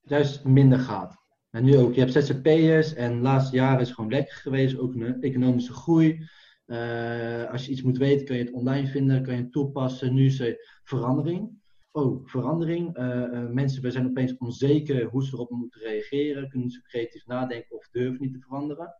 juist 0.00 0.44
minder 0.44 0.78
gaat. 0.78 1.16
En 1.50 1.64
nu 1.64 1.76
ook, 1.76 1.94
je 1.94 2.00
hebt 2.00 2.12
ZZP'ers 2.12 2.94
en 2.94 3.16
de 3.16 3.22
laatste 3.22 3.56
jaren 3.56 3.80
is 3.80 3.90
gewoon 3.90 4.10
lekker 4.10 4.34
geweest, 4.34 4.78
ook 4.78 4.94
een 4.94 5.22
economische 5.22 5.72
groei. 5.72 6.28
Eh, 6.66 7.50
als 7.50 7.66
je 7.66 7.72
iets 7.72 7.82
moet 7.82 7.98
weten, 7.98 8.26
kan 8.26 8.36
je 8.36 8.44
het 8.44 8.52
online 8.52 8.86
vinden, 8.86 9.22
kan 9.22 9.34
je 9.34 9.42
het 9.42 9.52
toepassen. 9.52 10.14
Nu 10.14 10.24
is 10.24 10.40
er 10.40 10.80
verandering. 10.84 11.62
Oh, 11.92 12.26
verandering. 12.26 12.96
Eh, 12.96 13.46
mensen 13.46 13.82
we 13.82 13.90
zijn 13.90 14.06
opeens 14.06 14.36
onzeker 14.36 15.04
hoe 15.04 15.24
ze 15.24 15.34
erop 15.34 15.50
moeten 15.50 15.80
reageren. 15.80 16.48
Kunnen 16.48 16.70
ze 16.70 16.82
creatief 16.82 17.26
nadenken 17.26 17.76
of 17.76 17.88
durven 17.88 18.20
niet 18.20 18.32
te 18.32 18.40
veranderen. 18.40 18.94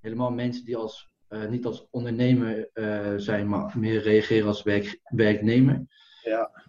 Helemaal 0.00 0.30
mensen 0.30 0.64
die 0.64 0.76
als, 0.76 1.13
eh, 1.28 1.48
niet 1.48 1.64
als 1.64 1.86
ondernemer 1.90 2.70
eh, 2.72 3.14
zijn, 3.16 3.48
maar 3.48 3.78
meer 3.78 4.02
reageren 4.02 4.46
als 4.46 4.62
werk, 4.62 5.00
werknemer. 5.04 5.86
ja, 6.22 6.62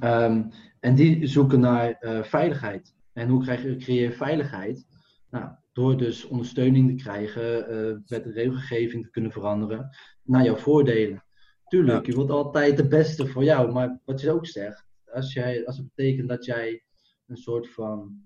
Ehm, 0.00 0.42
en 0.80 0.94
die 0.94 1.26
zoeken 1.26 1.60
naar 1.60 1.92
eh, 1.92 2.22
veiligheid. 2.22 2.94
En 3.12 3.28
hoe 3.28 3.42
krijg 3.42 3.62
je, 3.62 3.76
creëer 3.76 4.02
je 4.02 4.12
veiligheid? 4.12 4.86
Nou, 5.30 5.50
door 5.72 5.96
dus 5.96 6.24
ondersteuning 6.24 6.88
te 6.88 7.04
krijgen, 7.04 8.04
met 8.06 8.24
de 8.24 8.32
regelgeving 8.32 9.04
te 9.04 9.10
kunnen 9.10 9.32
veranderen 9.32 9.96
naar 10.22 10.44
jouw 10.44 10.56
voordelen. 10.56 11.24
Tuurlijk, 11.68 12.06
je 12.06 12.14
wilt 12.14 12.30
altijd 12.30 12.78
het 12.78 12.88
beste 12.88 13.26
voor 13.26 13.44
jou, 13.44 13.72
maar 13.72 14.00
wat 14.04 14.20
je 14.20 14.30
ook 14.30 14.46
zegt, 14.46 14.86
als, 15.12 15.32
jij, 15.32 15.66
als 15.66 15.76
het 15.76 15.94
betekent 15.94 16.28
dat 16.28 16.44
jij 16.44 16.82
een 17.26 17.36
soort 17.36 17.68
van, 17.68 18.22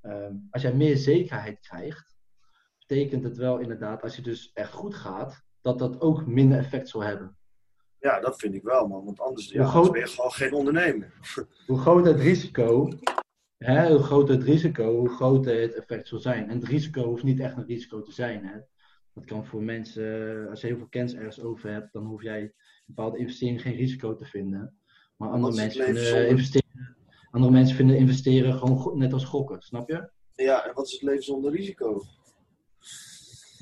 ehm, 0.00 0.34
als 0.50 0.62
jij 0.62 0.74
meer 0.74 0.96
zekerheid 0.96 1.60
krijgt, 1.60 2.16
betekent 2.90 3.24
het 3.24 3.36
wel 3.36 3.58
inderdaad, 3.58 4.02
als 4.02 4.16
je 4.16 4.22
dus 4.22 4.50
echt 4.54 4.72
goed 4.72 4.94
gaat, 4.94 5.42
dat 5.60 5.78
dat 5.78 6.00
ook 6.00 6.26
minder 6.26 6.58
effect 6.58 6.88
zal 6.88 7.00
hebben. 7.00 7.36
ja, 7.98 8.20
dat 8.20 8.38
vind 8.38 8.54
ik 8.54 8.62
wel, 8.62 8.86
man. 8.86 9.04
Want 9.04 9.20
anders, 9.20 9.50
ja, 9.50 9.58
anders 9.58 9.70
groot- 9.76 9.92
ben 9.92 10.00
je 10.00 10.06
gewoon 10.06 10.30
geen 10.32 10.52
ondernemer. 10.52 11.12
hoe 11.66 11.78
groter 11.78 12.12
het 12.12 12.20
risico, 12.22 12.88
hè, 13.56 13.90
hoe 13.90 14.02
groter 14.02 14.34
het 14.34 14.44
risico, 14.44 14.96
hoe 14.98 15.08
groter 15.08 15.60
het 15.60 15.74
effect 15.74 16.08
zal 16.08 16.18
zijn. 16.18 16.48
En 16.48 16.54
het 16.58 16.68
risico 16.68 17.04
hoeft 17.04 17.22
niet 17.22 17.40
echt 17.40 17.56
een 17.56 17.66
risico 17.66 18.02
te 18.02 18.12
zijn. 18.12 18.44
Hè. 18.44 18.58
Dat 19.14 19.24
kan 19.24 19.46
voor 19.46 19.62
mensen, 19.62 20.48
als 20.50 20.60
je 20.60 20.66
heel 20.66 20.76
veel 20.76 20.88
kennis 20.88 21.14
ergens 21.14 21.40
over 21.40 21.70
hebt, 21.72 21.92
dan 21.92 22.04
hoef 22.04 22.22
jij 22.22 22.40
een 22.42 22.52
bepaalde 22.86 23.18
investering 23.18 23.62
geen 23.62 23.76
risico 23.76 24.14
te 24.14 24.24
vinden. 24.24 24.78
Maar 25.16 25.28
andere, 25.30 25.54
mensen 25.54 25.84
vinden, 25.84 26.28
investeren, 26.28 26.96
andere 27.30 27.52
mensen 27.52 27.76
vinden 27.76 27.96
investeren 27.96 28.54
gewoon 28.54 28.98
net 28.98 29.12
als 29.12 29.24
gokken, 29.24 29.62
snap 29.62 29.88
je? 29.88 30.10
Ja, 30.34 30.66
en 30.66 30.74
wat 30.74 30.86
is 30.86 30.92
het 30.92 31.02
leven 31.02 31.22
zonder 31.22 31.50
risico? 31.52 32.02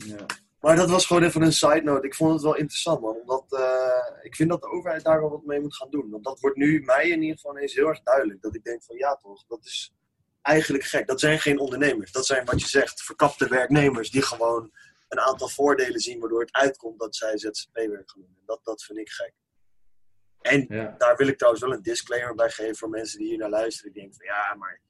Ja. 0.04 0.26
Maar 0.60 0.76
dat 0.76 0.90
was 0.90 1.06
gewoon 1.06 1.22
even 1.22 1.42
een 1.42 1.52
side 1.52 1.82
note. 1.82 2.06
Ik 2.06 2.14
vond 2.14 2.32
het 2.32 2.42
wel 2.42 2.56
interessant, 2.56 3.00
man. 3.00 3.16
Omdat 3.20 3.44
eh, 3.52 4.24
ik 4.24 4.36
vind 4.36 4.48
dat 4.50 4.60
de 4.60 4.70
overheid 4.70 5.04
daar 5.04 5.20
wel 5.20 5.30
wat 5.30 5.44
mee 5.44 5.60
moet 5.60 5.76
gaan 5.76 5.90
doen. 5.90 6.10
Want 6.10 6.24
dat 6.24 6.40
wordt 6.40 6.56
nu 6.56 6.80
mij 6.80 7.08
in 7.08 7.20
ieder 7.22 7.36
geval 7.36 7.56
ineens 7.56 7.74
heel 7.74 7.88
erg 7.88 8.02
duidelijk. 8.02 8.42
Dat 8.42 8.54
ik 8.54 8.64
denk 8.64 8.82
van 8.84 8.96
ja 8.96 9.16
toch, 9.16 9.44
dat 9.46 9.64
is 9.64 9.92
eigenlijk 10.42 10.84
gek. 10.84 11.06
Dat 11.06 11.20
zijn 11.20 11.38
geen 11.40 11.58
ondernemers. 11.58 12.12
Dat 12.12 12.26
zijn 12.26 12.44
wat 12.44 12.60
je 12.60 12.68
zegt, 12.68 13.02
verkapte 13.02 13.48
werknemers 13.48 14.10
die 14.10 14.22
gewoon 14.22 14.72
een 15.08 15.20
aantal 15.20 15.48
voordelen 15.48 16.00
zien 16.00 16.20
waardoor 16.20 16.40
het 16.40 16.52
uitkomt 16.52 16.98
dat 16.98 17.16
zij 17.16 17.38
ZZP-werk 17.38 18.10
gaan 18.10 18.20
doen. 18.22 18.34
En 18.38 18.42
Dat, 18.46 18.60
dat 18.62 18.82
vind 18.82 18.98
ik 18.98 19.08
gek. 19.10 19.32
En 20.40 20.66
Ja. 20.68 20.94
daar 20.98 21.16
wil 21.16 21.26
ik 21.26 21.36
trouwens 21.36 21.64
wel 21.64 21.72
een 21.72 21.82
disclaimer 21.82 22.34
bij 22.34 22.50
geven 22.50 22.76
voor 22.76 22.88
mensen 22.88 23.18
die 23.18 23.28
hier 23.28 23.38
naar 23.38 23.50
luisteren. 23.50 23.92
Die 23.92 24.00
denken 24.02 24.18
van 24.18 24.26
ja, 24.26 24.54
maar 24.54 24.80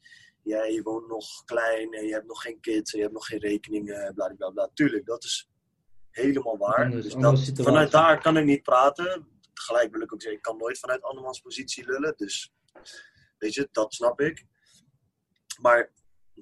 jij 0.48 0.72
je 0.72 0.82
woont 0.82 1.08
nog 1.08 1.44
klein 1.44 1.92
en 1.92 2.06
je 2.06 2.12
hebt 2.12 2.26
nog 2.26 2.42
geen 2.42 2.61
kids 2.61 2.92
en 2.92 2.98
je 2.98 3.04
hebt 3.04 3.16
nog 3.16 3.26
geen 3.26 3.38
rekeningen, 3.38 4.14
bla 4.14 4.50
bla. 4.50 4.70
Tuurlijk, 4.74 5.06
dat 5.06 5.24
is 5.24 5.50
helemaal 6.11 6.56
waar. 6.58 6.84
Anders- 6.84 7.04
dus 7.42 7.52
dat, 7.54 7.66
vanuit 7.66 7.90
daar 7.90 8.20
kan 8.20 8.37
ik 8.37 8.44
niet 8.44 8.62
praten. 8.62 9.28
Tegelijk 9.52 9.92
wil 9.92 10.00
ik 10.00 10.12
ook 10.12 10.22
zeggen, 10.22 10.38
ik 10.38 10.44
kan 10.44 10.56
nooit 10.56 10.78
vanuit 10.78 11.02
andermans 11.02 11.40
positie 11.40 11.84
lullen. 11.84 12.14
Dus 12.16 12.52
weet 13.38 13.54
je, 13.54 13.68
dat 13.72 13.94
snap 13.94 14.20
ik. 14.20 14.46
Maar 15.61 15.92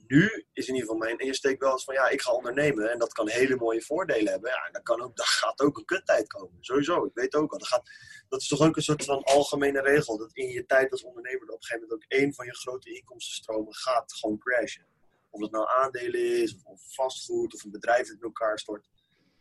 nu 0.06 0.44
is 0.52 0.68
in 0.68 0.74
ieder 0.74 0.88
geval 0.90 1.06
mijn 1.06 1.18
insteek 1.18 1.60
wel 1.60 1.72
eens 1.72 1.84
van 1.84 1.94
ja, 1.94 2.08
ik 2.08 2.20
ga 2.22 2.32
ondernemen 2.32 2.90
en 2.92 2.98
dat 2.98 3.12
kan 3.12 3.28
hele 3.28 3.56
mooie 3.56 3.82
voordelen 3.82 4.32
hebben. 4.32 4.50
Ja, 4.50 4.66
en 4.66 4.72
dan 4.72 4.82
kan 4.82 5.02
ook, 5.02 5.16
daar 5.16 5.26
gaat 5.26 5.60
ook 5.60 5.78
een 5.78 5.84
kuttijd 5.84 6.28
komen. 6.28 6.56
Sowieso, 6.60 7.04
ik 7.04 7.14
weet 7.14 7.34
ook 7.34 7.52
al. 7.52 7.58
Dat, 7.58 7.68
gaat, 7.68 7.90
dat 8.28 8.40
is 8.40 8.48
toch 8.48 8.60
ook 8.60 8.76
een 8.76 8.82
soort 8.82 9.04
van 9.04 9.22
algemene 9.22 9.80
regel. 9.80 10.18
Dat 10.18 10.32
in 10.32 10.48
je 10.48 10.66
tijd 10.66 10.90
als 10.92 11.02
ondernemer 11.04 11.42
op 11.42 11.48
een 11.48 11.62
gegeven 11.64 11.88
moment 11.88 12.04
ook 12.04 12.10
één 12.18 12.34
van 12.34 12.46
je 12.46 12.54
grote 12.56 12.94
inkomstenstromen 12.94 13.74
gaat 13.74 14.12
gewoon 14.14 14.38
crashen. 14.38 14.86
Of 15.30 15.40
het 15.40 15.50
nou 15.50 15.66
aandelen 15.68 16.42
is, 16.42 16.56
of, 16.64 16.80
vastgoed, 16.94 17.54
of 17.54 17.64
een 17.64 17.70
bedrijf 17.70 18.06
dat 18.06 18.16
in 18.16 18.22
elkaar 18.22 18.58
stort. 18.58 18.88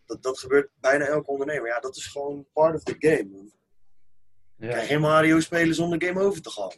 Dat, 0.05 0.23
dat 0.23 0.39
gebeurt 0.39 0.69
bijna 0.79 1.05
elke 1.05 1.31
ondernemer. 1.31 1.67
Ja, 1.67 1.79
dat 1.79 1.95
is 1.95 2.05
gewoon 2.05 2.47
part 2.53 2.75
of 2.75 2.83
the 2.83 2.95
game. 2.99 3.51
Je 4.57 4.67
kan 4.67 4.79
Ja. 4.79 4.85
geen 4.85 5.01
Mario 5.01 5.39
spelen 5.39 5.75
zonder 5.75 6.03
game 6.03 6.21
over 6.21 6.41
te 6.41 6.49
gaan. 6.49 6.71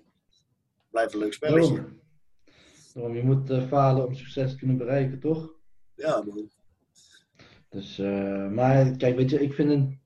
Blijft 0.90 1.14
een 1.14 1.20
leuk 1.20 1.34
spelletje. 1.34 1.96
Je 2.98 3.24
moet 3.24 3.50
eh, 3.50 3.68
falen 3.68 4.08
om 4.08 4.14
succes 4.14 4.52
te 4.52 4.58
kunnen 4.58 4.78
bereiken, 4.78 5.20
toch? 5.20 5.54
Ja, 5.96 6.24
man. 6.26 6.50
Dus, 7.70 8.00
eh, 8.00 8.50
maar 8.50 8.92
kijk, 8.98 9.16
weet 9.16 9.30
je, 9.30 9.42
ik 9.42 9.54
vind 9.54 9.70
een. 9.70 10.00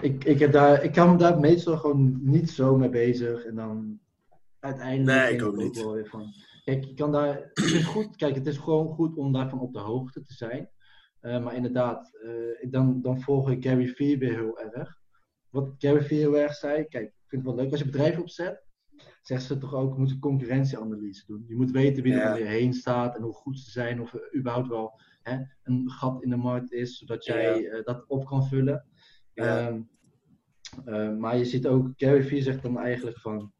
Ik, 0.00 0.24
ik, 0.24 0.38
heb 0.38 0.52
daar, 0.52 0.84
ik 0.84 0.92
kan 0.92 1.10
me 1.10 1.16
daar 1.16 1.40
meestal 1.40 1.76
gewoon 1.76 2.18
niet 2.22 2.50
zo 2.50 2.76
mee 2.76 2.88
bezig. 2.88 3.44
En 3.44 3.54
dan 3.54 4.00
uiteindelijk. 4.60 5.18
Nee, 5.18 5.34
ik 5.34 5.44
ook 5.44 5.56
niet. 5.56 5.76
wel 5.76 5.92
weer 5.92 6.06
van. 6.06 6.32
Kijk, 6.64 6.84
je 6.84 6.94
kan 6.94 7.12
daar. 7.12 7.50
Het 7.54 7.64
is 7.64 7.84
goed, 7.84 8.16
kijk, 8.16 8.34
het 8.34 8.46
is 8.46 8.56
gewoon 8.56 8.88
goed 8.88 9.16
om 9.16 9.32
daarvan 9.32 9.60
op 9.60 9.72
de 9.72 9.78
hoogte 9.78 10.22
te 10.22 10.34
zijn. 10.34 10.70
Eh, 11.20 11.44
maar 11.44 11.54
inderdaad, 11.54 12.10
dan, 12.70 13.02
dan 13.02 13.20
volg 13.20 13.50
ik 13.50 13.64
Gary 13.64 13.86
Vee 13.86 14.18
weer 14.18 14.34
heel 14.34 14.60
erg. 14.60 14.98
Wat 15.50 15.74
Gary 15.78 16.02
Vee 16.02 16.18
heel 16.18 16.38
erg 16.38 16.54
zei, 16.54 16.84
kijk, 16.84 17.04
ik 17.04 17.24
vind 17.26 17.42
het 17.42 17.54
wel 17.54 17.62
leuk 17.62 17.70
als 17.70 17.80
je 17.80 17.86
bedrijf 17.86 18.18
opzet. 18.18 18.65
Zegt 19.22 19.42
ze 19.42 19.58
toch 19.58 19.74
ook, 19.74 19.98
moet 19.98 20.10
een 20.10 20.18
concurrentieanalyse 20.18 21.26
doen. 21.26 21.44
Je 21.48 21.56
moet 21.56 21.70
weten 21.70 22.02
wie 22.02 22.14
er 22.14 22.32
om 22.32 22.38
je 22.38 22.44
heen 22.44 22.72
staat 22.72 23.16
en 23.16 23.22
hoe 23.22 23.32
goed 23.32 23.58
ze 23.58 23.70
zijn. 23.70 24.00
Of 24.00 24.14
er 24.14 24.34
überhaupt 24.36 24.68
wel 24.68 25.00
hè, 25.22 25.38
een 25.62 25.90
gat 25.90 26.22
in 26.22 26.30
de 26.30 26.36
markt 26.36 26.72
is, 26.72 26.98
zodat 26.98 27.24
jij 27.24 27.68
eh, 27.68 27.84
dat 27.84 28.04
op 28.08 28.26
kan 28.26 28.46
vullen. 28.46 28.86
Ehm, 29.34 29.80
eh, 30.84 31.16
maar 31.16 31.36
je 31.36 31.44
ziet 31.44 31.66
ook, 31.66 31.92
Gary 31.96 32.22
Vee 32.22 32.42
zegt 32.42 32.62
dan 32.62 32.78
eigenlijk 32.78 33.18
van, 33.18 33.52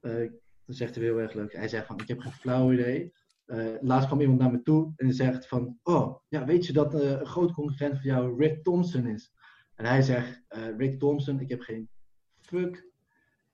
eh 0.00 0.30
dat 0.64 0.76
zegt 0.76 0.94
hij 0.94 1.04
heel 1.04 1.18
erg 1.18 1.32
leuk. 1.32 1.52
Hij 1.52 1.68
zegt 1.68 1.86
van, 1.86 2.00
ik 2.00 2.08
heb 2.08 2.20
geen 2.20 2.32
flauw 2.32 2.72
idee. 2.72 3.12
Laatst 3.80 4.06
kwam 4.06 4.20
iemand 4.20 4.38
naar 4.38 4.50
me 4.50 4.62
toe 4.62 4.92
en 4.96 5.12
zegt 5.12 5.46
van, 5.46 5.78
oh, 5.82 6.16
ja, 6.28 6.44
weet 6.44 6.66
je 6.66 6.72
dat 6.72 6.94
een 6.94 7.26
groot 7.26 7.52
concurrent 7.52 8.00
van 8.00 8.10
jou 8.10 8.38
Rick 8.38 8.64
Thompson 8.64 9.06
is? 9.06 9.32
En 9.74 9.84
hij 9.84 10.02
zegt, 10.02 10.42
Rick 10.76 10.98
Thompson, 10.98 11.40
ik 11.40 11.48
heb 11.48 11.60
geen 11.60 11.88
fuck, 12.40 12.87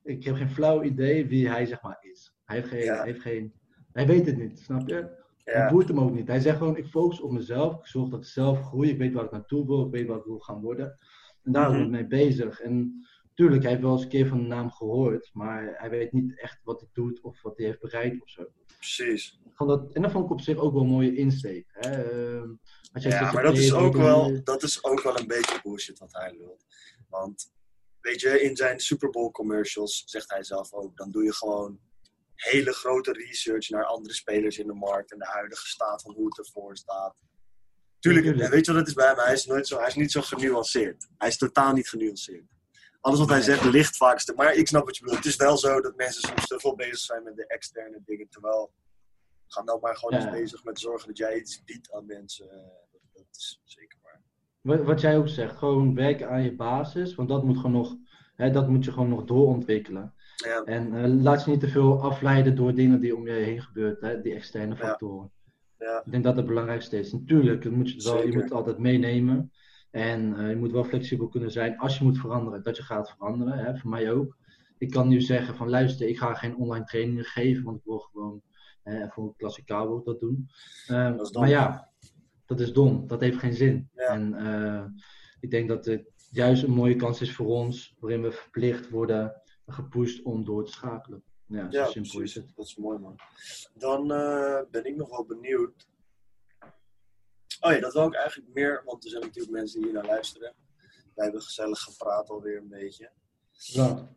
ik 0.04 0.24
heb 0.24 0.34
geen 0.36 0.50
flauw 0.50 0.82
idee 0.82 1.26
wie 1.26 1.48
hij 1.48 1.66
zeg 1.66 1.82
maar 1.82 1.98
is. 2.00 2.34
Hij 2.44 2.56
heeft 2.56 2.68
geen, 2.68 2.84
Ja. 2.84 2.96
hij 2.96 3.04
heeft 3.06 3.20
geen, 3.20 3.52
hij 3.92 4.06
weet 4.06 4.26
het 4.26 4.36
niet, 4.36 4.58
snap 4.58 4.88
je? 4.88 4.94
Het 4.94 5.54
Ja. 5.54 5.70
boeit 5.70 5.88
hem 5.88 6.00
ook 6.00 6.12
niet. 6.14 6.26
Hij 6.28 6.40
zegt 6.40 6.58
gewoon, 6.58 6.76
ik 6.76 6.86
focus 6.86 7.20
op 7.20 7.30
mezelf. 7.32 7.78
Ik 7.78 7.86
zorg 7.86 8.08
dat 8.08 8.20
ik 8.20 8.26
zelf 8.26 8.60
groei. 8.60 8.90
Ik 8.90 8.98
weet 8.98 9.12
waar 9.12 9.24
ik 9.24 9.30
naartoe 9.30 9.66
wil. 9.66 9.84
Ik 9.86 9.90
weet 9.92 10.06
wat 10.06 10.18
ik 10.18 10.24
wil 10.24 10.38
gaan 10.38 10.60
worden. 10.60 10.98
En 11.42 11.52
daar 11.52 11.70
ben 11.70 11.78
ik 11.80 11.82
Mhm. 11.86 11.90
mee 11.94 12.06
bezig. 12.06 12.60
En 12.60 13.06
tuurlijk, 13.34 13.62
hij 13.62 13.70
heeft 13.70 13.82
wel 13.82 13.92
eens 13.92 14.02
een 14.02 14.08
keer 14.08 14.26
van 14.26 14.38
de 14.38 14.46
naam 14.46 14.70
gehoord. 14.70 15.30
Maar 15.32 15.74
hij 15.78 15.90
weet 15.90 16.12
niet 16.12 16.40
echt 16.40 16.60
wat 16.64 16.80
hij 16.80 16.88
doet 16.92 17.20
of 17.20 17.42
wat 17.42 17.56
hij 17.56 17.66
heeft 17.66 17.80
bereikt 17.80 18.22
of 18.22 18.28
zo. 18.30 18.44
Precies. 18.76 19.40
Ik 19.44 19.52
vond 19.56 19.70
dat, 19.70 19.94
en 19.94 20.02
dat 20.02 20.10
vond 20.10 20.24
ik 20.24 20.30
op 20.30 20.40
zich 20.40 20.56
ook 20.56 20.72
wel 20.72 20.82
een 20.82 20.88
mooie 20.88 21.16
insteek. 21.16 21.66
Hè? 21.68 21.90
Ehm, 22.02 22.48
als 22.92 23.02
jij 23.02 23.12
Ja, 23.12 23.32
maar 23.32 23.42
dat 23.42 23.56
is, 23.56 23.72
ook 23.74 23.96
wel, 23.96 24.44
dat 24.44 24.62
is 24.62 24.84
ook 24.84 25.02
wel 25.02 25.18
een 25.18 25.26
beetje 25.26 25.60
bullshit 25.62 25.98
wat 25.98 26.12
hij 26.12 26.36
lult. 26.38 26.64
Want, 27.08 27.52
weet 28.04 28.20
je, 28.20 28.40
in 28.42 28.56
zijn 28.56 28.80
Super 28.80 29.10
Bowl 29.10 29.30
commercials 29.30 30.02
zegt 30.06 30.30
hij 30.30 30.42
zelf 30.42 30.72
ook, 30.72 30.96
dan 30.96 31.10
doe 31.10 31.24
je 31.24 31.34
gewoon 31.34 31.80
hele 32.34 32.72
grote 32.72 33.12
research 33.12 33.68
naar 33.68 33.84
andere 33.84 34.14
spelers 34.14 34.58
in 34.58 34.66
de 34.66 34.72
markt 34.74 35.12
en 35.12 35.18
de 35.18 35.26
huidige 35.26 35.66
staat 35.66 36.02
van 36.02 36.14
hoe 36.14 36.26
het 36.26 36.38
ervoor 36.38 36.76
staat. 36.76 37.14
Tuurlijk, 37.98 38.26
en 38.26 38.50
weet 38.50 38.64
je 38.66 38.70
wat 38.72 38.80
het 38.80 38.88
is 38.88 38.94
bij 38.94 39.06
hem? 39.06 39.18
Hij 39.18 39.32
is, 39.32 39.44
nooit 39.46 39.66
zo, 39.66 39.78
hij 39.78 39.86
is 39.86 39.94
niet 39.94 40.12
zo 40.12 40.20
genuanceerd. 40.20 41.08
Hij 41.18 41.28
is 41.28 41.36
totaal 41.38 41.72
niet 41.72 41.88
genuanceerd. 41.88 42.44
alles 43.00 43.18
wat 43.18 43.28
hij 43.28 43.40
zegt 43.42 43.64
ligt 43.64 43.96
vaak. 43.96 44.34
Maar 44.34 44.54
ik 44.54 44.68
snap 44.68 44.84
wat 44.84 44.96
je 44.96 45.02
bedoelt. 45.02 45.24
Het 45.24 45.32
is 45.32 45.36
wel 45.38 45.58
zo 45.58 45.80
dat 45.80 45.96
mensen 45.96 46.22
soms 46.28 46.46
te 46.46 46.60
veel 46.60 46.74
bezig 46.74 46.98
zijn 46.98 47.22
met 47.22 47.36
de 47.36 47.46
externe 47.46 48.00
dingen. 48.04 48.28
Terwijl, 48.28 48.72
ga 49.46 49.62
nou 49.62 49.80
maar 49.80 49.96
gewoon 49.96 50.20
Ja. 50.20 50.26
eens 50.26 50.40
bezig 50.40 50.64
met 50.64 50.80
zorgen 50.80 51.08
dat 51.08 51.16
jij 51.16 51.38
iets 51.38 51.64
biedt 51.64 51.92
aan 51.92 52.06
mensen. 52.06 52.48
Dat, 52.92 53.00
dat 53.12 53.26
is 53.30 53.60
zeker. 53.64 53.98
Wat, 54.64 54.82
wat 54.82 55.00
jij 55.00 55.18
ook 55.18 55.28
zegt, 55.28 55.56
gewoon 55.56 55.94
werken 55.94 56.28
aan 56.30 56.42
je 56.42 56.54
basis, 56.54 57.14
want 57.14 57.28
dat 57.28 57.44
moet, 57.44 57.56
gewoon 57.56 57.72
nog, 57.72 57.96
hè, 58.36 58.50
dat 58.50 58.68
moet 58.68 58.84
je 58.84 58.92
gewoon 58.92 59.08
nog 59.08 59.24
doorontwikkelen. 59.24 60.14
Ja, 60.36 60.62
En 60.64 60.94
eh, 60.94 61.22
laat 61.22 61.44
je 61.44 61.50
niet 61.50 61.60
te 61.60 61.68
veel 61.68 62.02
afleiden 62.02 62.56
door 62.56 62.74
dingen 62.74 63.00
die 63.00 63.16
om 63.16 63.26
je 63.26 63.32
heen 63.32 63.62
gebeuren, 63.62 63.96
hè, 64.00 64.20
die 64.20 64.34
externe 64.34 64.76
factoren. 64.76 65.30
ja, 65.78 66.02
Ik 66.04 66.12
denk 66.12 66.24
dat 66.24 66.36
het 66.36 66.46
belangrijkste 66.46 66.98
is. 66.98 67.12
Natuurlijk, 67.12 67.62
dat 67.62 67.72
moet 67.72 67.90
je, 67.90 68.10
wel, 68.10 68.26
je 68.26 68.32
moet 68.32 68.42
het 68.42 68.52
altijd 68.52 68.78
meenemen. 68.78 69.52
En 69.90 70.36
eh, 70.38 70.48
je 70.50 70.56
moet 70.56 70.72
wel 70.72 70.84
flexibel 70.84 71.28
kunnen 71.28 71.50
zijn 71.50 71.78
als 71.78 71.98
je 71.98 72.04
moet 72.04 72.18
veranderen, 72.18 72.62
dat 72.62 72.76
je 72.76 72.82
gaat 72.82 73.10
veranderen. 73.10 73.58
Hè, 73.58 73.76
voor 73.76 73.90
mij 73.90 74.12
ook. 74.12 74.36
Ik 74.78 74.90
kan 74.90 75.08
nu 75.08 75.20
zeggen 75.20 75.54
van 75.54 75.68
luister, 75.70 76.08
ik 76.08 76.18
ga 76.18 76.34
geen 76.34 76.56
online 76.56 76.84
trainingen 76.84 77.24
geven, 77.24 77.64
want 77.64 77.76
ik 77.76 77.84
wil 77.84 77.98
gewoon 77.98 78.42
eh, 78.82 79.10
voor 79.10 79.34
klassikaal 79.36 79.88
wil 79.88 79.98
ik 79.98 80.04
dat 80.04 80.20
doen. 80.20 80.48
Eh, 80.86 81.16
Dat 81.16 81.32
dom. 81.32 81.42
maar 81.42 81.50
ja, 81.50 81.88
dat 82.46 82.60
is 82.60 82.72
dom. 82.72 83.06
Dat 83.06 83.20
heeft 83.20 83.38
geen 83.38 83.54
zin. 83.54 83.90
Ja. 83.94 84.06
En 84.06 84.34
eh, 84.34 84.84
ik 85.40 85.50
denk 85.50 85.68
dat 85.68 85.84
het 85.84 86.12
juist 86.30 86.62
een 86.62 86.70
mooie 86.70 86.96
kans 86.96 87.20
is 87.20 87.34
voor 87.34 87.46
ons, 87.46 87.96
waarin 87.98 88.22
we 88.22 88.32
verplicht 88.32 88.90
worden 88.90 89.42
gepusht 89.66 90.22
om 90.22 90.44
door 90.44 90.64
te 90.64 90.72
schakelen. 90.72 91.22
Ja, 91.46 91.70
zo 91.70 91.78
ja 91.78 91.86
simpel 91.86 92.02
is 92.02 92.16
precies. 92.16 92.34
het. 92.34 92.56
Dat 92.56 92.66
is 92.66 92.76
mooi 92.76 92.98
man. 92.98 93.18
Dan 93.74 94.12
eh, 94.12 94.60
ben 94.70 94.84
ik 94.84 94.96
nog 94.96 95.08
wel 95.08 95.24
benieuwd. 95.24 95.88
Oh 97.60 97.72
ja, 97.72 97.80
dat 97.80 97.92
wil 97.92 98.06
ik 98.06 98.14
eigenlijk 98.14 98.54
meer, 98.54 98.82
want 98.84 99.04
er 99.04 99.10
zijn 99.10 99.22
natuurlijk 99.22 99.52
mensen 99.52 99.80
die 99.80 99.90
hier 99.90 100.00
naar 100.00 100.10
luisteren. 100.10 100.54
Wij 101.14 101.24
hebben 101.24 101.42
gezellig 101.42 101.80
gepraat 101.80 102.30
alweer 102.30 102.56
een 102.56 102.68
beetje. 102.68 103.10
Ja. 103.52 104.08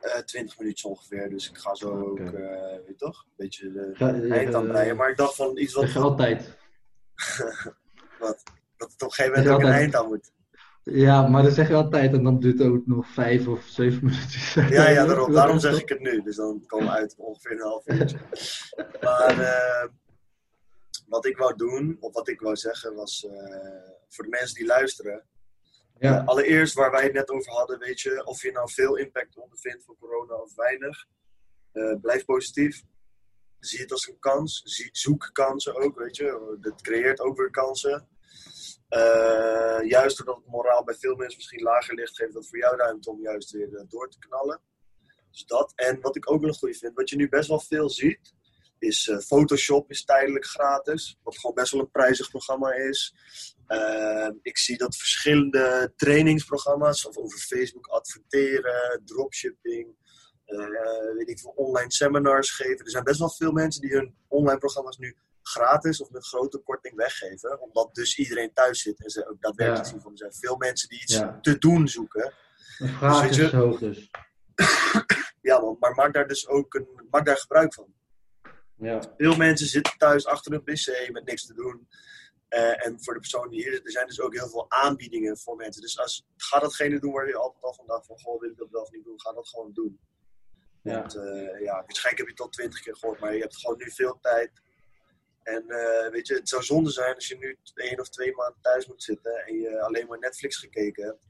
Eh 0.00 0.18
20 0.18 0.58
minuutjes 0.58 0.90
ongeveer, 0.90 1.30
dus 1.30 1.48
ik 1.50 1.58
ga 1.58 1.74
zo 1.74 2.00
ook, 2.00 2.18
eh, 2.18 2.76
weet 2.76 2.86
je 2.86 2.94
toch, 2.96 3.24
een 3.24 3.34
beetje 3.36 3.72
de 3.72 4.28
eind 4.28 4.54
aan 4.54 4.66
breien. 4.66 4.96
Maar 4.96 5.10
ik 5.10 5.16
dacht 5.16 5.34
van 5.34 5.58
iets 5.58 5.74
wat, 5.74 5.92
je 5.92 5.98
altijd. 8.20 8.42
dat 8.76 8.92
het 8.92 9.02
op 9.02 9.08
een 9.08 9.12
gegeven 9.12 9.38
moment 9.38 9.48
ook 9.48 9.62
een 9.62 9.74
eind 9.74 9.94
aan 9.94 10.06
moet. 10.06 10.32
Ja, 10.84 11.28
maar 11.28 11.42
dat 11.42 11.52
zeg 11.54 11.68
je 11.68 11.74
altijd 11.74 12.12
en 12.12 12.22
dan 12.22 12.40
duurt 12.40 12.58
het 12.58 12.68
ook 12.68 12.86
nog 12.86 13.06
vijf 13.06 13.46
of 13.48 13.64
zeven 13.64 14.04
minuten. 14.06 14.68
Ja, 14.68 14.88
ja 14.88 15.04
daarom, 15.06 15.32
daarom 15.32 15.58
zeg 15.58 15.80
ik 15.80 15.88
het 15.88 16.00
nu. 16.00 16.22
Dus 16.22 16.36
dan 16.36 16.64
komen 16.66 16.86
we 16.86 16.92
uit 16.92 17.14
ongeveer 17.16 17.52
een 17.52 17.60
half 17.60 17.86
uurtje. 17.88 18.18
Maar 19.02 19.38
eh, 19.40 19.88
wat 21.06 21.26
ik 21.26 21.36
wou 21.36 21.56
doen, 21.56 21.96
of 22.00 22.12
wat 22.12 22.28
ik 22.28 22.40
wou 22.40 22.56
zeggen, 22.56 22.94
was 22.94 23.26
eh, 23.26 23.32
voor 24.08 24.24
de 24.24 24.30
mensen 24.30 24.54
die 24.54 24.66
luisteren. 24.66 25.24
Ja, 25.98 26.18
Eh, 26.20 26.26
allereerst 26.26 26.74
waar 26.74 26.90
wij 26.90 27.02
het 27.02 27.12
net 27.12 27.30
over 27.30 27.52
hadden, 27.52 27.78
weet 27.78 28.00
je, 28.00 28.24
of 28.24 28.42
je 28.42 28.52
nou 28.52 28.70
veel 28.72 28.96
impact 28.96 29.36
ondervindt 29.36 29.84
van 29.84 29.96
corona 30.00 30.34
of 30.34 30.54
weinig. 30.54 31.06
blijf 32.00 32.24
positief. 32.24 32.82
Zie 33.64 33.80
het 33.80 33.92
als 33.92 34.08
een 34.08 34.18
kans. 34.18 34.62
Zoek 34.92 35.30
kansen 35.32 35.76
ook, 35.76 35.98
weet 35.98 36.16
je. 36.16 36.56
Dat 36.60 36.82
creëert 36.82 37.20
ook 37.20 37.36
weer 37.36 37.50
kansen. 37.50 38.08
Eh, 38.88 39.88
juist 39.88 40.16
doordat 40.16 40.36
het 40.36 40.46
moraal 40.46 40.84
bij 40.84 40.94
veel 40.94 41.16
mensen 41.16 41.36
misschien 41.36 41.62
lager 41.62 41.94
ligt, 41.94 42.16
geeft 42.16 42.32
dat 42.32 42.48
voor 42.48 42.58
jou 42.58 42.76
ruimte 42.76 43.10
om 43.10 43.20
juist 43.20 43.50
weer 43.50 43.74
eh, 43.74 43.84
door 43.88 44.08
te 44.10 44.18
knallen. 44.18 44.60
Dus 45.30 45.44
dat. 45.44 45.72
En 45.74 46.00
wat 46.00 46.16
ik 46.16 46.30
ook 46.30 46.40
wel 46.40 46.56
een 46.60 46.74
vind, 46.74 46.94
wat 46.94 47.10
je 47.10 47.16
nu 47.16 47.28
best 47.28 47.48
wel 47.48 47.60
veel 47.60 47.90
ziet, 47.90 48.34
is 48.78 49.08
eh, 49.08 49.18
Photoshop 49.18 49.90
is 49.90 50.04
tijdelijk 50.04 50.46
gratis. 50.46 51.18
Wat 51.22 51.38
gewoon 51.38 51.54
best 51.54 51.72
wel 51.72 51.80
een 51.80 51.90
prijzig 51.90 52.30
programma 52.30 52.72
is. 52.72 53.14
Ik 54.42 54.58
zie 54.58 54.76
dat 54.76 54.96
verschillende 54.96 55.92
trainingsprogramma's, 55.96 57.06
of 57.06 57.16
over 57.16 57.38
Facebook 57.38 57.86
adverteren, 57.86 59.02
dropshipping, 59.04 59.96
weet 61.16 61.28
ik 61.28 61.38
veel, 61.40 61.50
online 61.56 61.92
seminars 61.92 62.50
geven. 62.50 62.84
Er 62.84 62.90
zijn 62.90 63.04
best 63.04 63.18
wel 63.18 63.30
veel 63.30 63.52
mensen 63.52 63.80
die 63.80 63.90
hun 63.92 64.14
online 64.28 64.58
programma's 64.58 64.96
nu 64.98 65.16
gratis 65.42 66.00
of 66.00 66.10
met 66.10 66.26
grote 66.26 66.58
korting 66.58 66.94
weggeven. 66.96 67.60
Omdat 67.60 67.94
dus 67.94 68.18
iedereen 68.18 68.52
thuis 68.52 68.82
zit 68.82 69.02
en 69.04 69.10
ze 69.10 69.28
ook 69.28 69.40
daadwerkelijk 69.40 69.84
Ja. 69.86 69.90
zien 69.92 70.00
van 70.00 70.10
er 70.12 70.18
zijn 70.18 70.32
veel 70.34 70.56
mensen 70.56 70.88
die 70.88 71.02
iets 71.02 71.14
Ja. 71.14 71.38
te 71.40 71.58
doen 71.58 71.88
zoeken. 71.88 72.32
de 72.78 72.88
vraag 72.88 73.20
weet 73.20 73.30
is 73.30 73.36
je- 73.36 73.56
hoog 73.56 73.78
dus. 73.78 74.10
Ja 75.40 75.60
man, 75.60 75.76
maar 75.80 75.94
maak 75.94 76.14
daar 76.14 76.28
dus 76.28 76.48
ook 76.48 76.74
een, 76.74 76.88
maak 77.10 77.26
daar 77.26 77.36
gebruik 77.36 77.74
van. 77.74 77.94
Ja, 78.76 79.02
Veel 79.16 79.36
mensen 79.36 79.66
zitten 79.66 79.92
thuis 79.98 80.26
achter 80.26 80.52
een 80.52 80.62
pc 80.62 81.08
met 81.12 81.24
niks 81.24 81.46
te 81.46 81.54
doen. 81.54 81.88
Eh, 82.48 82.86
en 82.86 83.02
voor 83.02 83.14
de 83.14 83.20
persoon 83.20 83.48
die 83.48 83.62
hier 83.62 83.72
zit, 83.72 83.84
er 83.84 83.90
zijn 83.90 84.06
dus 84.06 84.20
ook 84.20 84.34
heel 84.34 84.48
veel 84.48 84.66
aanbiedingen 84.70 85.38
voor 85.38 85.56
mensen. 85.56 85.82
Dus 85.82 85.98
als, 85.98 86.26
ga 86.36 86.58
datgene 86.58 87.00
doen 87.00 87.12
waar 87.12 87.26
je 87.28 87.36
altijd 87.36 87.62
al 87.64 87.74
van 87.74 87.86
dacht 87.86 88.06
van, 88.06 88.18
goh, 88.18 88.40
wil 88.40 88.50
ik 88.50 88.56
dat 88.56 88.70
wel 88.70 88.82
of 88.82 88.90
niet 88.90 89.04
doen? 89.04 89.20
Ga 89.20 89.32
dat 89.32 89.48
gewoon 89.48 89.72
doen. 89.72 90.00
Ja. 90.82 90.98
Want 90.98 91.14
eh, 91.16 91.60
ja, 91.60 91.74
waarschijnlijk 91.74 92.18
heb 92.18 92.26
je 92.26 92.32
het 92.32 92.40
al 92.40 92.48
twintig 92.48 92.80
keer 92.80 92.96
gehoord, 92.96 93.20
maar 93.20 93.34
je 93.34 93.40
hebt 93.40 93.56
gewoon 93.56 93.76
nu 93.78 93.90
veel 93.90 94.18
tijd. 94.20 94.50
En 95.42 95.64
eh, 95.68 96.10
weet 96.10 96.26
je, 96.26 96.34
het 96.34 96.48
zou 96.48 96.62
zonde 96.62 96.90
zijn 96.90 97.14
als 97.14 97.28
je 97.28 97.38
nu 97.38 97.58
één 97.74 98.00
of 98.00 98.08
twee 98.08 98.34
maanden 98.34 98.60
thuis 98.60 98.86
moet 98.86 99.02
zitten 99.02 99.46
en 99.46 99.60
je 99.60 99.82
alleen 99.82 100.06
maar 100.06 100.18
Netflix 100.18 100.56
gekeken 100.56 101.04
hebt. 101.04 101.26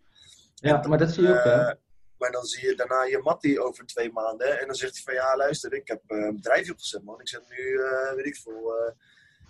ja 0.55 0.87
maar 0.89 0.99
dat 0.99 1.11
zie 1.13 1.23
je 1.23 1.29
ook 1.29 1.45
hè. 1.45 1.51
Eh, 1.51 1.75
maar 2.19 2.31
dan 2.31 2.45
zie 2.45 2.69
je 2.69 2.75
daarna 2.75 3.03
je 3.03 3.19
mattie 3.19 3.61
over 3.61 3.87
twee 3.87 4.13
maanden. 4.13 4.61
En 4.61 4.67
dan 4.67 4.75
zegt 4.75 4.95
hij 4.95 5.03
van 5.03 5.15
ja, 5.15 5.37
luister, 5.37 5.73
ik 5.73 5.89
heb 5.89 6.03
een 6.07 6.35
bedrijfje 6.35 6.73
opgezet, 6.73 7.03
man. 7.03 7.21
Ik 7.21 7.29
zet 7.29 7.49
nu, 7.49 7.79
weet 8.15 8.27
ik 8.27 8.37
veel, 8.37 8.95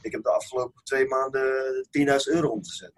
ik 0.01 0.13
heb 0.13 0.23
de 0.23 0.31
afgelopen 0.31 0.85
twee 0.85 1.07
maanden 1.07 1.87
10.000 1.99 2.15
euro 2.25 2.49
omgezet. 2.49 2.93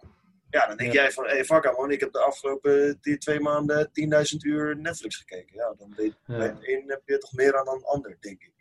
Ja, 0.54 0.66
dan 0.66 0.76
denk 0.76 0.92
Ja. 0.92 1.02
jij 1.02 1.12
van, 1.12 1.24
hé, 1.24 1.30
hey, 1.30 1.44
fuck 1.44 1.74
man, 1.76 1.90
ik 1.90 2.00
heb 2.00 2.12
de 2.12 2.18
afgelopen 2.18 2.98
die 3.00 3.18
twee 3.18 3.40
maanden 3.40 3.90
10.000 3.92 4.44
uur 4.44 4.76
Netflix 4.76 5.16
gekeken. 5.16 5.56
Ja, 5.56 5.74
dan 5.78 5.92
weet 5.96 6.14
Ja. 6.26 6.36
bij 6.36 6.54
een 6.60 6.84
heb 6.86 7.02
je 7.04 7.18
toch 7.18 7.32
meer 7.32 7.58
aan 7.58 7.64
dan 7.64 7.84
ander, 7.84 8.16
denk 8.20 8.42
ik. 8.42 8.52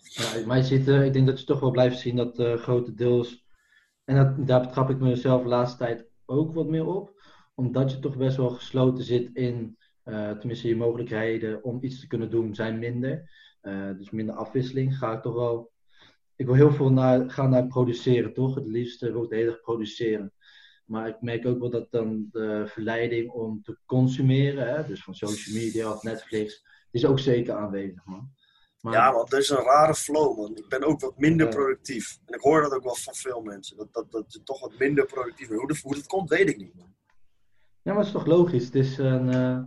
Ja, 0.00 0.46
maar 0.46 0.56
je 0.56 0.62
ziet, 0.62 0.88
eh, 0.88 1.04
ik 1.04 1.12
denk 1.12 1.26
dat 1.26 1.40
je 1.40 1.46
toch 1.46 1.60
wel 1.60 1.70
blijft 1.70 1.98
zien 1.98 2.16
dat 2.16 2.38
eh 2.38 2.56
grotendeels, 2.56 3.46
en 4.04 4.16
dat, 4.16 4.46
daar 4.46 4.60
betrap 4.60 4.90
ik 4.90 4.98
mezelf 4.98 5.42
de 5.42 5.48
laatste 5.48 5.78
tijd 5.78 6.06
ook 6.26 6.54
wat 6.54 6.66
meer 6.68 6.86
op, 6.86 7.22
omdat 7.54 7.90
je 7.90 7.98
toch 7.98 8.16
best 8.16 8.36
wel 8.36 8.50
gesloten 8.50 9.04
zit 9.04 9.30
in, 9.32 9.78
eh, 10.02 10.30
tenminste 10.30 10.68
je 10.68 10.76
mogelijkheden 10.76 11.62
om 11.64 11.78
iets 11.82 12.00
te 12.00 12.06
kunnen 12.06 12.30
doen 12.30 12.54
zijn 12.54 12.78
minder. 12.78 13.30
Eh, 13.60 13.90
dus 13.96 14.10
minder 14.10 14.34
afwisseling. 14.34 14.98
Ga 14.98 15.12
ik 15.12 15.22
toch 15.22 15.34
wel, 15.34 15.70
ik 16.36 16.46
wil 16.46 16.54
heel 16.54 16.72
veel 16.72 16.92
naar, 16.92 17.30
gaan 17.30 17.50
naar 17.50 17.66
produceren 17.66 18.32
toch? 18.32 18.54
Het 18.54 18.66
liefste 18.66 19.12
wil 19.12 19.22
ik 19.22 19.28
de 19.30 19.36
hele 19.36 19.50
dag 19.50 19.60
produceren. 19.60 20.32
Maar 20.88 21.08
ik 21.08 21.20
merk 21.20 21.46
ook 21.46 21.58
wel 21.58 21.70
dat 21.70 21.90
dan 21.90 22.28
de 22.32 22.64
verleiding 22.66 23.30
om 23.30 23.62
te 23.62 23.76
consumeren, 23.86 24.68
hè, 24.74 24.86
dus 24.86 25.02
van 25.02 25.14
social 25.14 25.56
media 25.56 25.92
of 25.92 26.02
Netflix, 26.02 26.64
is 26.90 27.04
ook 27.06 27.18
zeker 27.18 27.54
aanwezig 27.54 28.04
man. 28.04 28.30
Maar, 28.80 28.92
Ja, 28.92 29.12
want 29.12 29.32
er 29.32 29.38
is 29.38 29.48
een 29.50 29.56
rare 29.62 29.94
flow, 29.94 30.36
man. 30.38 30.56
Ik 30.56 30.68
ben 30.68 30.84
ook 30.84 31.00
wat 31.00 31.18
minder 31.18 31.48
productief. 31.48 32.18
En 32.26 32.34
ik 32.34 32.40
hoor 32.40 32.62
dat 32.62 32.72
ook 32.72 32.82
wel 32.82 32.94
van 32.94 33.14
veel 33.14 33.42
mensen. 33.42 33.76
Dat, 33.76 33.92
dat, 33.92 34.10
dat 34.10 34.32
je 34.32 34.42
toch 34.42 34.60
wat 34.60 34.78
minder 34.78 35.06
productief 35.06 35.48
bent. 35.48 35.60
Hoe, 35.60 35.68
dat- 35.68 35.78
hoe 35.78 35.94
dat 35.94 36.06
komt, 36.06 36.28
weet 36.30 36.48
ik 36.48 36.56
niet, 36.56 36.74
man. 36.74 36.94
Ja, 37.82 37.92
maar 37.94 37.96
het 37.96 38.06
is 38.06 38.12
toch 38.12 38.26
logisch? 38.26 38.64
Het 38.64 38.74
is 38.74 38.98
een. 38.98 39.28
eh, 39.32 39.60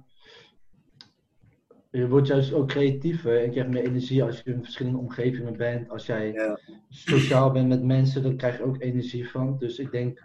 je 1.91 2.07
wordt 2.07 2.27
juist 2.27 2.53
ook 2.53 2.67
creatiever 2.67 3.43
en 3.43 3.51
krijgt 3.51 3.69
meer 3.69 3.83
energie 3.85 4.23
als 4.23 4.41
je 4.43 4.51
in 4.53 4.63
verschillende 4.63 4.97
omgevingen 4.97 5.57
bent. 5.57 5.89
Als 5.89 6.05
jij 6.05 6.31
Ja. 6.31 6.59
sociaal 6.89 7.51
bent 7.51 7.67
met 7.67 7.83
mensen, 7.83 8.23
dan 8.23 8.37
krijg 8.37 8.57
je 8.57 8.63
ook 8.63 8.81
energie 8.81 9.29
van. 9.29 9.57
Dus 9.57 9.79
ik 9.79 9.91
denk, 9.91 10.23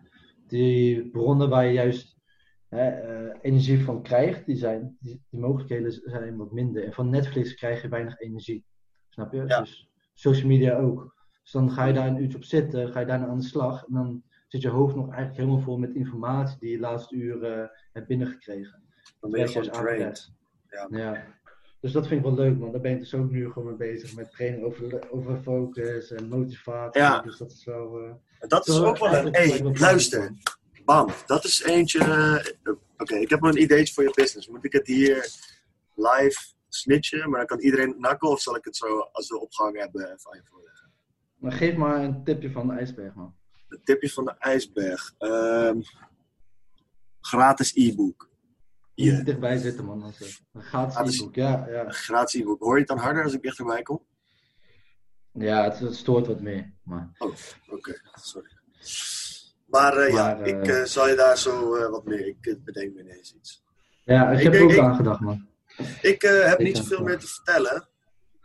die 0.49 1.09
bronnen 1.11 1.49
waar 1.49 1.67
je 1.67 1.73
juist 1.73 2.17
hè, 2.69 2.89
eh, 2.89 3.39
energie 3.41 3.85
van 3.85 4.03
krijgt, 4.03 4.47
die, 4.47 4.57
zijn, 4.57 4.97
die, 5.01 5.23
die 5.31 5.41
mogelijkheden 5.41 5.93
zijn 5.93 6.37
wat 6.37 6.53
minder. 6.53 6.85
En 6.85 6.93
van 6.93 7.11
Netflix 7.11 7.55
krijg 7.55 7.83
je 7.83 7.89
weinig 7.89 8.21
energie. 8.21 8.65
Snap 9.09 9.33
je? 9.33 9.45
Ja. 9.47 9.61
Dus 9.61 9.91
social 10.15 10.49
media 10.49 10.79
ook. 10.79 11.15
Dus 11.43 11.53
dan 11.53 11.71
ga 11.71 11.85
je 11.85 11.93
daar 11.93 12.07
een 12.07 12.23
uurtje 12.23 12.37
op 12.37 12.45
zitten, 12.45 12.93
ga 12.93 13.01
je 13.01 13.07
daarna 13.07 13.27
aan 13.27 13.39
de 13.39 13.45
slag. 13.45 13.85
En 13.87 13.95
dan 13.95 14.23
zit 14.49 14.63
je 14.63 14.69
hoofd 14.69 14.95
nog 14.95 15.07
eigenlijk 15.09 15.37
helemaal 15.39 15.61
vol 15.61 15.79
met 15.79 15.95
informatie 15.95 16.59
die 16.59 16.71
je 16.71 16.77
de 16.77 16.83
laatste 16.83 17.15
uur 17.17 17.45
eh, 17.45 17.69
hebt 17.93 18.07
binnengekregen. 18.07 18.83
Dan 19.21 19.31
ben 19.31 19.41
je 19.41 19.49
gewoon 19.49 19.73
averechts. 19.73 20.35
Ja. 20.91 21.25
Dus 21.81 21.93
dat 21.93 22.07
vind 22.07 22.21
ik 22.21 22.27
wel 22.27 22.37
leuk, 22.37 22.59
man. 22.59 22.73
Daar 22.73 22.81
ben 22.81 22.93
ik 22.93 22.99
dus 22.99 23.15
ook 23.15 23.31
nu 23.31 23.51
gewoon 23.53 23.69
mee 23.69 23.77
bezig 23.93 24.17
met 24.17 24.31
training 24.31 24.65
over, 24.65 25.11
over 25.11 25.37
focus 25.37 26.13
en 26.13 26.29
motivatie. 26.29 27.01
Ja. 27.01 27.21
Dus 27.21 27.37
dat 27.39 27.51
is 27.51 27.65
wel. 27.65 27.99
eh, 28.01 28.15
dat 28.49 28.69
is 28.69 28.79
ook 28.81 28.99
wel 28.99 29.15
een... 29.15 29.35
Hé, 29.35 29.59
luister. 29.79 30.33
Bam, 30.85 31.09
dat 31.27 31.45
is 31.45 31.63
eentje... 31.63 31.99
eh, 32.63 32.73
Oké, 32.99 33.15
ik 33.15 33.31
heb 33.31 33.43
een 33.43 33.61
ideetje 33.63 33.95
voor 33.95 34.03
je 34.03 34.13
business. 34.15 34.49
Moet 34.49 34.65
ik 34.65 34.73
het 34.73 34.87
hier 34.87 35.15
live 35.95 36.39
snitchen? 36.69 37.31
Maar 37.31 37.39
dan 37.39 37.47
kan 37.47 37.59
iedereen 37.61 37.95
nakken 37.99 38.29
of 38.29 38.41
zal 38.41 38.57
ik 38.57 38.65
het 38.65 38.77
zo, 38.77 38.99
als 38.99 39.29
we 39.29 39.41
opgehangen 39.41 39.81
hebben, 39.81 40.03
even 40.03 40.31
aan 40.33 40.39
je 40.39 40.45
voorleggen? 40.45 40.91
Maar 41.37 41.53
geef 41.53 41.77
maar 41.77 42.03
een 42.05 42.25
tipje 42.25 42.51
van 42.51 42.67
de 42.67 42.73
ijsberg, 42.73 43.15
man. 43.15 43.35
Het 43.69 43.85
tipje 43.85 44.11
van 44.11 44.25
de 44.25 44.35
ijsberg. 44.39 45.15
Ehm, 45.19 45.81
gratis 47.21 47.75
e-book. 47.75 48.29
Hier 48.95 49.13
Hier, 49.15 49.25
dichtbij 49.25 49.57
zitten, 49.59 49.85
man. 49.85 50.03
Een 50.03 50.13
gratis 50.63 50.95
Gratis. 50.95 51.19
e-book. 51.21 51.35
Ja, 51.35 51.67
ja. 51.69 51.85
een 51.85 51.93
gratis 51.93 52.41
e-book. 52.41 52.61
Hoor 52.63 52.73
je 52.75 52.79
het 52.79 52.89
dan 52.89 52.99
harder 52.99 53.25
als 53.25 53.33
ik 53.33 53.43
dichterbij 53.43 53.83
kom? 53.83 54.01
Ja 55.39 55.65
het, 55.65 55.79
het 55.79 55.95
stoort 55.97 56.27
wat 56.27 56.41
meer. 56.41 56.73
Maar 56.83 57.11
Oh, 57.19 57.33
oké, 57.71 58.01
sorry. 58.15 58.51
Maar, 59.67 59.97
eh, 59.97 60.13
ja, 60.13 60.35
Maar, 60.35 60.41
eh, 60.41 60.47
ik 60.61 60.67
eh, 60.67 60.83
zal 60.83 61.09
je 61.09 61.15
daar 61.15 61.39
zo 61.39 61.91
wat 61.91 62.05
meer. 62.05 62.27
Ik 62.27 62.59
bedenk 62.65 62.95
me 62.95 63.01
ineens 63.01 63.35
iets. 63.35 63.65
Ja, 64.05 64.31
ik, 64.31 64.39
Ik 64.39 64.45
heb 64.45 64.55
er 64.55 64.63
ook 64.63 64.71
ik- 64.73 64.79
aan 64.79 64.97
gedacht, 64.97 65.21
man. 65.21 65.49
Ik 66.03 66.23
heb 66.23 66.59
Ik 66.59 66.67
niet 66.67 66.77
zoveel 66.77 67.03
meer 67.03 67.19
te 67.19 67.27
vertellen, 67.27 67.89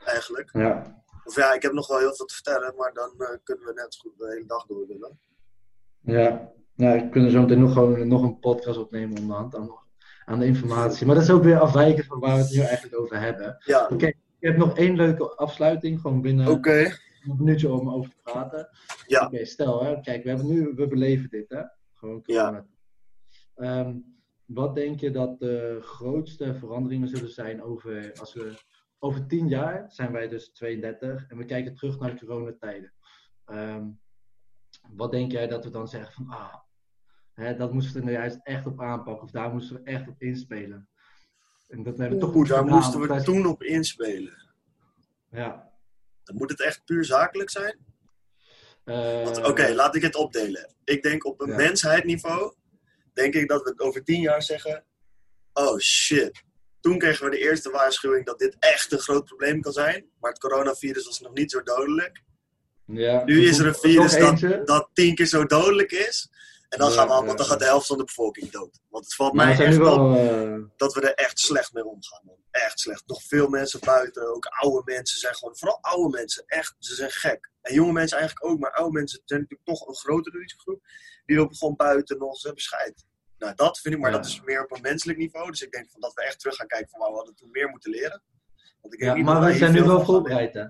eigenlijk. 0.06 0.50
Ja. 0.54 1.04
Of 1.24 1.36
ja, 1.36 1.54
ik 1.54 1.62
heb 1.62 1.72
nog 1.74 1.88
wel 1.88 1.98
heel 2.00 2.16
veel 2.16 2.26
te 2.26 2.34
vertellen, 2.34 2.74
maar 2.78 2.94
dan 2.94 3.12
kunnen 3.44 3.66
we 3.66 3.74
net 3.74 3.94
zo 3.94 4.00
goed 4.10 4.18
de 4.18 4.28
hele 4.34 4.46
dag 4.46 4.66
door 4.66 4.88
willen. 4.88 5.20
Ja, 6.02 6.52
ja 6.76 6.92
we 6.94 7.10
kunnen 7.10 7.32
zo 7.32 7.42
meteen 7.42 7.60
nog, 7.60 7.74
gewoon, 7.74 8.08
nog 8.08 8.22
een 8.24 8.40
podcast 8.40 8.78
opnemen 8.78 9.18
onderhand 9.20 9.56
aan, 9.56 9.70
aan 10.26 10.40
de 10.40 10.46
informatie. 10.46 11.06
Maar 11.06 11.16
dat 11.16 11.24
is 11.24 11.30
ook 11.30 11.44
weer 11.44 11.60
afwijken 11.60 12.04
van 12.06 12.20
waar 12.20 12.36
we 12.36 12.42
het 12.42 12.52
nu 12.52 12.60
eigenlijk 12.60 13.00
over 13.00 13.20
hebben. 13.20 13.58
Ja, 13.66 13.88
Oké, 13.92 14.12
ik 14.42 14.48
heb 14.48 14.58
nog 14.58 14.78
één 14.78 14.96
leuke 14.96 15.36
afsluiting, 15.36 16.00
gewoon 16.00 16.22
binnen 16.22 16.48
een 16.48 17.38
minuutje 17.38 17.72
om 17.72 17.90
over 17.90 18.10
te 18.10 18.22
praten. 18.24 18.70
Ja. 19.08 19.26
Oké, 19.26 19.46
stel, 19.46 19.84
hè, 19.84 20.00
kijk, 20.00 20.24
we, 20.24 20.30
hebben 20.30 20.48
nu, 20.48 20.74
we 20.76 20.88
beleven 20.88 21.30
dit, 21.30 21.50
hè? 21.50 21.62
Gewoon 21.94 22.24
corona. 22.24 22.66
Ehm, 23.56 23.98
wat 24.46 24.76
denk 24.76 25.00
je 25.00 25.12
dat 25.12 25.40
de 25.40 25.78
grootste 25.82 26.56
veranderingen 26.56 27.08
zullen 27.08 27.30
zijn 27.30 27.64
over, 27.64 28.12
als 28.20 28.34
we, 28.34 28.54
over 29.00 29.28
tien 29.28 29.48
jaar 29.48 29.86
zijn 29.88 30.12
wij 30.12 30.28
dus 30.28 30.52
32 30.52 31.28
en 31.28 31.38
we 31.38 31.46
kijken 31.46 31.76
terug 31.76 32.00
naar 32.00 32.20
de 32.20 32.26
coronatijden. 32.26 32.94
Ehm, 33.46 33.90
wat 34.90 35.12
denk 35.12 35.32
jij 35.32 35.48
dat 35.48 35.64
we 35.64 35.70
dan 35.70 35.88
zeggen 35.88 36.14
van, 36.14 36.28
ah, 36.28 36.56
hè, 37.34 37.56
dat 37.56 37.74
moesten 37.74 37.94
we 37.94 38.00
er 38.00 38.06
nou 38.06 38.18
juist 38.18 38.40
echt 38.44 38.66
op 38.66 38.82
aanpakken 38.82 39.24
of 39.24 39.32
daar 39.32 39.52
moesten 39.52 39.76
we 39.76 39.84
echt 39.84 40.08
op 40.08 40.22
inspelen. 40.22 40.90
En 41.72 41.84
dat 41.84 41.98
hebben 41.98 42.18
we 42.18 42.24
toch 42.24 42.32
goed 42.34 42.48
daar 42.48 42.58
gedaan, 42.58 42.74
moesten 42.76 43.00
we 43.00 43.22
toen 43.24 43.46
op 43.46 43.64
inspelen. 43.64 44.54
Ja. 45.32 45.72
Dan 46.24 46.36
moet 46.36 46.50
het 46.50 46.62
echt 46.62 46.86
puur 46.86 47.06
zakelijk 47.06 47.50
zijn? 47.50 47.78
Eh, 48.84 49.44
Oké, 49.44 49.74
laat 49.74 49.96
ik 49.96 50.02
het 50.02 50.16
opdelen. 50.16 50.74
Ik 50.84 51.02
denk 51.04 51.26
op 51.26 51.42
een 51.42 51.50
Ja. 51.50 51.56
mensheidniveau, 51.56 52.54
denk 53.14 53.34
ik 53.34 53.48
dat 53.50 53.64
we 53.64 53.70
het 53.70 53.80
over 53.80 54.04
tien 54.04 54.22
jaar 54.22 54.44
zeggen, 54.44 54.84
oh 55.54 55.78
shit. 55.78 56.44
Toen 56.80 56.98
kregen 56.98 57.26
we 57.26 57.32
de 57.32 57.40
eerste 57.40 57.70
waarschuwing 57.70 58.26
dat 58.26 58.40
dit 58.40 58.56
echt 58.60 58.92
een 58.92 59.00
groot 59.00 59.26
probleem 59.26 59.62
kan 59.62 59.72
zijn. 59.74 60.06
Maar 60.20 60.32
het 60.32 60.40
coronavirus 60.40 61.06
was 61.06 61.20
nog 61.20 61.34
niet 61.34 61.52
zo 61.52 61.64
dodelijk. 61.64 62.22
ja, 62.86 63.24
Nu 63.24 63.46
is 63.46 63.60
er 63.60 63.68
een 63.68 63.76
virus 63.76 64.18
dat, 64.18 64.68
dat 64.68 64.90
tien 64.94 65.16
keer 65.16 65.26
zo 65.26 65.46
dodelijk 65.46 65.92
is. 65.92 66.30
En 66.72 66.78
dan, 66.80 66.90
Ja, 66.90 66.96
gaan 66.96 67.08
we 67.08 67.14
allemaal, 67.14 67.32
ja, 67.32 67.38
dan 67.38 67.46
gaat 67.46 67.60
de 67.60 67.66
helft 67.66 67.88
van 67.88 67.98
de 67.98 68.04
bevolking 68.04 68.50
dood. 68.52 68.80
Want 68.90 69.04
het 69.06 69.16
valt 69.16 69.34
Maar 69.34 69.46
mij 69.58 69.66
echt 69.66 69.78
op 69.78 69.84
wel... 69.84 70.16
eh, 70.16 70.60
dat 70.76 70.94
we 70.94 71.02
er 71.02 71.14
echt 71.26 71.40
slecht 71.40 71.74
mee 71.74 71.86
omgaan. 71.86 72.22
Man. 72.26 72.36
Echt 72.52 72.80
slecht. 72.80 73.04
Nog 73.08 73.24
veel 73.24 73.48
mensen 73.48 73.80
buiten, 73.80 74.36
ook 74.36 74.46
oude 74.46 74.82
mensen 74.86 75.20
zijn 75.20 75.36
gewoon, 75.36 75.58
vooral 75.58 75.78
oude 75.82 76.18
mensen, 76.18 76.44
echt, 76.48 76.76
ze 76.80 76.96
zijn 76.96 77.12
gek. 77.12 77.52
En 77.62 77.74
jonge 77.74 77.92
mensen 77.92 78.18
eigenlijk 78.18 78.52
ook, 78.52 78.60
maar 78.60 78.72
oude 78.72 78.92
mensen 78.94 79.22
zijn 79.26 79.40
natuurlijk 79.42 79.70
toch 79.70 79.88
een 79.88 79.96
grotere 79.96 80.38
risicogroep. 80.38 80.82
Die 81.26 81.38
lopen 81.38 81.56
gewoon 81.56 81.76
buiten 81.76 82.18
nog, 82.18 82.38
ze 82.38 82.46
hebben 82.46 82.64
scheid. 82.64 83.06
Nou, 83.38 83.56
dat 83.56 83.80
vind 83.80 83.96
ik, 83.96 84.02
maar 84.02 84.12
Ja. 84.12 84.18
dat 84.18 84.26
is 84.26 84.42
meer 84.46 84.64
op 84.64 84.72
een 84.72 84.82
menselijk 84.82 85.18
niveau. 85.18 85.52
Dus 85.52 85.62
ik 85.62 85.72
denk 85.72 85.90
van 85.92 86.02
dat 86.02 86.14
we 86.14 86.24
echt 86.24 86.40
terug 86.40 86.56
gaan 86.56 86.68
kijken 86.68 86.90
van, 86.90 87.00
wauw, 87.00 87.12
we 87.12 87.18
hadden 87.18 87.36
toen 87.36 87.50
meer 87.52 87.70
moeten 87.70 87.92
leren. 87.92 88.22
Want 88.82 88.94
ik 88.94 89.00
denk 89.00 89.12
Ja, 89.12 89.18
niet 89.18 89.26
maar 89.26 89.40
we 89.40 89.46
wij 89.46 89.58
zijn 89.58 89.74
nu 89.74 89.84
wel 89.84 90.06
voorbereid, 90.06 90.54
hè? 90.54 90.66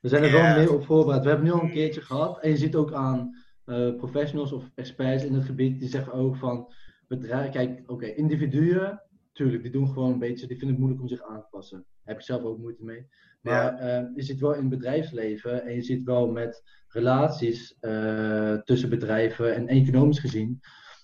We 0.00 0.08
zijn 0.08 0.22
er 0.24 0.32
wel 0.32 0.56
meer 0.56 0.72
op 0.72 0.84
voorbereid. 0.84 1.22
We 1.22 1.28
hebben 1.28 1.46
nu 1.46 1.52
al 1.52 1.60
een 1.62 1.72
keertje 1.72 2.00
gehad. 2.00 2.40
En 2.42 2.50
je 2.50 2.56
ziet 2.56 2.74
ook 2.74 2.92
aan 2.92 3.44
eh, 3.68 3.94
professionals 3.96 4.52
of 4.52 4.70
experts 4.74 5.24
in 5.24 5.34
het 5.34 5.44
gebied, 5.44 5.80
die 5.80 5.88
zeggen 5.88 6.12
ook 6.12 6.36
van, 6.36 6.72
bedrijf, 7.08 7.50
kijk, 7.50 7.82
oké, 7.90 8.06
individuen, 8.06 9.02
tuurlijk, 9.32 9.62
die 9.62 9.72
doen 9.72 9.88
gewoon 9.88 10.12
een 10.12 10.18
beetje, 10.18 10.46
die 10.46 10.56
vinden 10.56 10.68
het 10.68 10.78
moeilijk 10.78 11.02
om 11.02 11.08
zich 11.08 11.22
aan 11.22 11.40
te 11.40 11.46
passen. 11.50 11.78
Daar 11.78 11.86
heb 12.02 12.16
ik 12.16 12.22
zelf 12.22 12.42
ook 12.42 12.58
moeite 12.58 12.84
mee. 12.84 13.06
Maar 13.40 13.74
eh, 13.74 14.04
je 14.14 14.22
ziet 14.22 14.40
wel 14.40 14.54
in 14.54 14.60
het 14.60 14.68
bedrijfsleven 14.68 15.64
en 15.64 15.74
je 15.74 15.82
ziet 15.82 16.04
wel 16.04 16.30
met 16.30 16.62
relaties 16.88 17.76
eh, 17.80 18.54
tussen 18.54 18.88
bedrijven 18.88 19.54
en 19.54 19.68
economisch 19.68 20.18
gezien. 20.18 20.60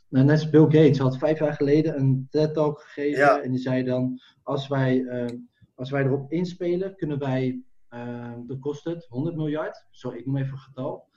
Net 0.08 0.30
als 0.30 0.50
Bill 0.50 0.62
Gates 0.62 0.98
had 0.98 1.18
vijf 1.18 1.38
jaar 1.38 1.54
geleden 1.54 1.98
een 1.98 2.26
TED-talk 2.30 2.80
gegeven 2.80 3.18
Ja. 3.18 3.40
en 3.40 3.50
die 3.50 3.60
zei 3.60 3.82
dan, 3.84 4.20
als 4.42 4.68
wij, 4.68 5.06
als 5.74 5.90
wij 5.90 6.04
erop 6.04 6.32
inspelen, 6.32 6.96
kunnen 6.96 7.18
wij, 7.18 7.62
eh 7.88 8.32
dan 8.46 8.58
kost 8.58 8.84
het 8.84 9.06
100 9.08 9.36
miljard, 9.36 9.86
sorry, 9.90 10.18
ik 10.18 10.26
noem 10.26 10.36
even 10.36 10.52
een 10.52 10.58
getal, 10.58 11.08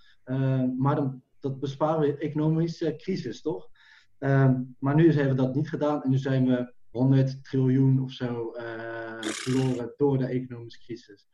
maar 0.77 0.95
dan, 0.95 1.21
dat 1.49 1.60
besparen 1.60 1.99
we 2.01 2.17
economische 2.17 2.95
crisis, 2.95 3.41
toch? 3.41 3.69
Eh, 4.17 4.53
maar 4.79 4.95
nu 4.95 5.12
hebben 5.13 5.36
we 5.36 5.41
dat 5.41 5.55
niet 5.55 5.69
gedaan 5.69 6.03
en 6.03 6.10
nu 6.10 6.17
zijn 6.17 6.45
we 6.45 6.73
100 6.89 7.43
triljoen 7.43 8.01
of 8.03 8.12
zo 8.12 8.51
eh, 8.51 9.21
verloren 9.21 9.93
door 9.97 10.17
de 10.17 10.25
economische 10.25 10.79
crisis. 10.79 11.27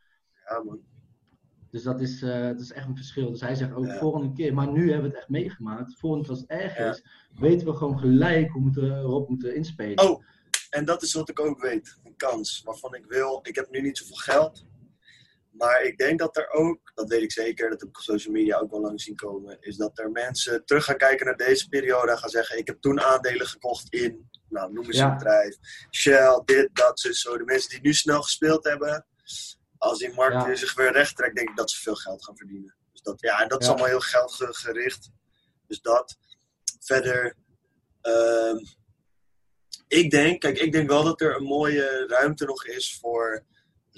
Ja, 0.47 0.63
man. 0.63 0.79
Dus 1.69 1.83
dat 1.83 2.01
is, 2.01 2.21
eh, 2.21 2.41
dat 2.43 2.59
is 2.59 2.71
echt 2.71 2.87
een 2.87 2.95
verschil. 2.95 3.31
Dus 3.31 3.41
hij 3.41 3.55
zegt 3.55 3.73
ook 3.73 3.85
Ja. 3.85 3.97
volgende 3.97 4.33
keer, 4.33 4.53
maar 4.53 4.71
nu 4.71 4.81
hebben 4.91 5.01
we 5.01 5.07
het 5.07 5.17
echt 5.17 5.29
meegemaakt. 5.29 5.99
Volgende 5.99 6.25
keer 6.25 6.33
als 6.35 6.41
het 6.41 6.49
erg 6.49 6.77
Ja. 6.77 6.89
is, 6.89 7.03
weten 7.33 7.67
we 7.67 7.73
gewoon 7.73 7.99
gelijk 7.99 8.51
hoe 8.51 8.71
we 8.71 8.81
erop 8.81 9.29
moeten 9.29 9.55
inspelen. 9.55 10.09
Oh, 10.09 10.23
en 10.69 10.85
dat 10.85 11.01
is 11.03 11.13
wat 11.13 11.29
ik 11.29 11.39
ook 11.39 11.61
weet. 11.61 11.99
Een 12.03 12.15
kans 12.15 12.61
waarvan 12.65 12.95
ik 12.95 13.05
wil. 13.05 13.39
Ik 13.43 13.55
heb 13.55 13.69
nu 13.71 13.81
niet 13.81 13.97
zoveel 13.97 14.15
geld. 14.15 14.65
Maar 15.53 15.81
ik 15.83 15.97
denk 15.97 16.19
dat 16.19 16.37
er 16.37 16.49
ook, 16.51 16.91
dat 16.95 17.07
weet 17.09 17.21
ik 17.21 17.31
zeker, 17.31 17.69
dat 17.69 17.79
heb 17.79 17.89
ik 17.89 17.97
op 17.97 18.03
social 18.03 18.33
media 18.33 18.57
ook 18.57 18.71
wel 18.71 18.81
langs 18.81 19.03
zien 19.03 19.15
komen, 19.15 19.57
is 19.61 19.75
dat 19.77 19.99
er 19.99 20.11
mensen 20.11 20.65
terug 20.65 20.85
gaan 20.85 20.97
kijken 20.97 21.25
naar 21.25 21.37
deze 21.37 21.67
periode 21.67 22.11
en 22.11 22.17
gaan 22.17 22.29
zeggen: 22.29 22.57
Ik 22.57 22.67
heb 22.67 22.81
toen 22.81 23.01
aandelen 23.01 23.47
gekocht 23.47 23.93
in, 23.93 24.29
nou 24.49 24.73
noem 24.73 24.85
eens 24.85 24.97
Ja. 24.97 25.11
een 25.11 25.17
bedrijf, 25.17 25.57
Shell, 25.91 26.41
dit, 26.45 26.69
dat, 26.73 26.99
zo, 26.99 27.11
zo. 27.11 27.37
De 27.37 27.43
mensen 27.43 27.69
die 27.69 27.81
nu 27.81 27.93
snel 27.93 28.21
gespeeld 28.21 28.63
hebben, 28.63 29.05
als 29.77 29.99
die 29.99 30.13
markt 30.13 30.33
Ja. 30.33 30.45
weer 30.45 30.57
zich 30.57 30.73
weer 30.73 30.91
recht 30.91 31.15
trekt, 31.15 31.35
denk 31.35 31.49
ik 31.49 31.55
dat 31.55 31.71
ze 31.71 31.81
veel 31.81 31.95
geld 31.95 32.23
gaan 32.25 32.37
verdienen. 32.37 32.75
Dus 32.91 33.01
dat, 33.01 33.21
ja, 33.21 33.41
en 33.41 33.47
dat 33.47 33.59
is 33.61 33.65
Ja. 33.67 33.71
allemaal 33.71 33.89
heel 33.89 33.99
geldgericht. 33.99 35.09
Dus 35.67 35.81
dat. 35.81 36.17
Verder, 36.79 37.35
ehm, 38.01 38.57
ik 39.87 40.11
denk, 40.11 40.39
kijk, 40.41 40.57
ik 40.57 40.71
denk 40.71 40.89
wel 40.89 41.03
dat 41.03 41.21
er 41.21 41.35
een 41.35 41.43
mooie 41.43 42.07
ruimte 42.07 42.45
nog 42.45 42.65
is 42.65 42.97
voor 43.01 43.45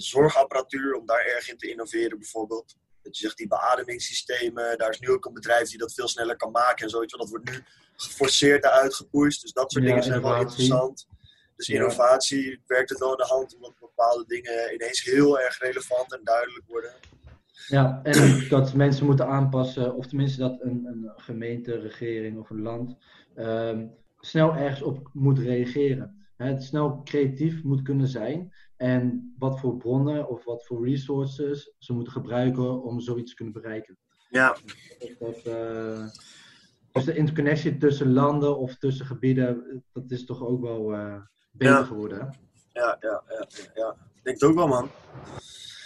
zorgapparatuur, 0.02 0.94
om 0.94 1.06
daar 1.06 1.24
erg 1.24 1.50
in 1.50 1.56
te 1.56 1.70
innoveren 1.70 2.18
bijvoorbeeld. 2.18 2.76
Dat 3.02 3.16
je 3.16 3.22
zegt, 3.24 3.36
die 3.36 3.46
beademingssystemen, 3.48 4.78
daar 4.78 4.90
is 4.90 4.98
nu 4.98 5.08
ook 5.10 5.24
een 5.24 5.32
bedrijf 5.32 5.68
die 5.68 5.78
dat 5.78 5.94
veel 5.94 6.08
sneller 6.08 6.36
kan 6.36 6.50
maken 6.50 6.84
en 6.84 6.90
zoiets. 6.90 7.16
Dat 7.16 7.28
wordt 7.28 7.50
nu 7.50 7.62
geforceerd 7.96 8.64
eruit 8.64 8.94
gepusht. 8.94 9.42
Dus 9.42 9.52
dat 9.52 9.72
soort 9.72 9.84
Ja, 9.84 9.90
dingen 9.90 10.04
zijn 10.04 10.22
wel 10.22 10.36
interessant. 10.40 11.06
Dus 11.56 11.66
Ja. 11.66 11.74
innovatie 11.74 12.62
werkt 12.66 12.90
het 12.90 12.98
wel 12.98 13.10
in 13.10 13.16
de 13.16 13.24
hand 13.26 13.54
omdat 13.54 13.78
bepaalde 13.80 14.24
dingen 14.26 14.74
ineens 14.74 15.02
heel 15.02 15.40
erg 15.40 15.58
relevant 15.58 16.12
en 16.14 16.20
duidelijk 16.24 16.64
worden. 16.66 16.92
Ja, 17.66 18.00
en 18.02 18.48
dat 18.48 18.74
mensen 18.74 19.06
moeten 19.06 19.26
aanpassen, 19.26 19.94
of 19.94 20.06
tenminste 20.06 20.38
dat 20.40 20.60
een, 20.60 20.84
een 20.86 21.12
gemeente, 21.16 21.78
regering 21.78 22.38
of 22.38 22.50
een 22.50 22.62
land 22.62 22.96
ehm, 23.34 23.86
snel 24.20 24.54
ergens 24.54 24.82
op 24.82 25.10
moet 25.12 25.38
reageren. 25.38 26.26
Het 26.36 26.62
snel 26.62 27.00
creatief 27.04 27.62
moet 27.62 27.82
kunnen 27.82 28.08
zijn 28.08 28.54
en 28.76 29.34
wat 29.38 29.60
voor 29.60 29.76
bronnen 29.76 30.28
of 30.28 30.44
wat 30.44 30.66
voor 30.66 30.88
resources 30.88 31.74
ze 31.78 31.92
moeten 31.92 32.12
gebruiken 32.12 32.82
om 32.82 33.00
zoiets 33.00 33.30
te 33.30 33.36
kunnen 33.36 33.54
bereiken. 33.54 33.98
Ja, 34.28 34.56
Dat, 35.18 35.36
eh, 35.44 36.06
dus 36.92 37.04
de 37.04 37.14
interconnectie 37.16 37.76
tussen 37.76 38.12
landen 38.12 38.58
of 38.58 38.76
tussen 38.76 39.06
gebieden, 39.06 39.82
dat 39.92 40.10
is 40.10 40.24
toch 40.24 40.42
ook 40.46 40.60
wel 40.60 40.92
eh, 40.92 41.20
beter 41.50 41.74
Ja. 41.74 41.84
geworden. 41.84 42.18
Hè? 42.18 42.24
ja, 42.80 42.96
ja, 43.00 43.22
ja, 43.28 43.46
ja. 43.74 43.90
Ik 44.14 44.22
denk 44.22 44.40
het 44.40 44.44
ook 44.50 44.54
wel, 44.54 44.68
man. 44.68 44.88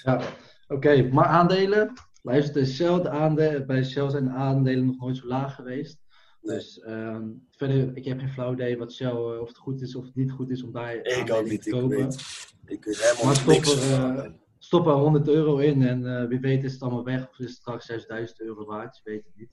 Ja, 0.03 0.21
oké. 0.69 1.03
Maar 1.13 1.25
aandelen, 1.27 1.93
luister, 2.23 2.67
Shell, 2.67 3.01
de 3.03 3.09
aandelen, 3.11 3.67
bij 3.67 3.85
Shell 3.85 4.11
zijn 4.11 4.25
de 4.25 4.31
aandelen 4.31 4.87
nog 4.87 4.99
nooit 4.99 5.17
zo 5.17 5.27
laag 5.27 5.55
geweest. 5.55 5.99
Nee. 6.43 6.57
Dus 6.57 6.81
ehm, 6.81 7.29
verder, 7.51 7.97
ik 7.97 8.05
heb 8.05 8.19
geen 8.19 8.29
flauw 8.31 8.53
idee 8.53 8.79
wat 8.79 8.93
Shell, 8.93 9.09
eh, 9.11 9.41
of 9.41 9.49
het 9.49 9.57
goed 9.57 9.81
is 9.83 9.95
of 9.97 10.05
het 10.05 10.15
niet 10.15 10.31
goed 10.33 10.51
is 10.51 10.63
om 10.63 10.73
daar 10.73 10.95
Ik 10.95 11.31
ook 11.33 11.45
te 11.45 11.51
niet. 11.51 11.67
Ik 11.67 11.73
kopen. 11.73 11.89
weet, 11.89 12.21
ik 12.67 12.85
weet 12.85 13.03
helemaal 13.03 13.25
Maar 13.25 13.35
stop 13.35 13.53
niks. 13.53 13.91
er, 13.91 13.95
eh, 14.19 14.31
Stop 14.59 14.87
er 14.87 14.93
100 14.93 15.29
euro 15.29 15.57
in 15.59 15.83
en 15.83 16.07
eh, 16.21 16.29
wie 16.29 16.41
weet 16.41 16.65
is 16.65 16.73
het 16.73 16.83
allemaal 16.83 17.05
weg 17.05 17.29
of 17.29 17.39
is 17.39 17.47
het 17.47 17.55
straks 17.57 17.87
6000 17.87 18.41
euro 18.41 18.65
waard, 18.65 18.97
je 18.97 19.11
weet 19.11 19.25
het 19.25 19.37
niet. 19.37 19.51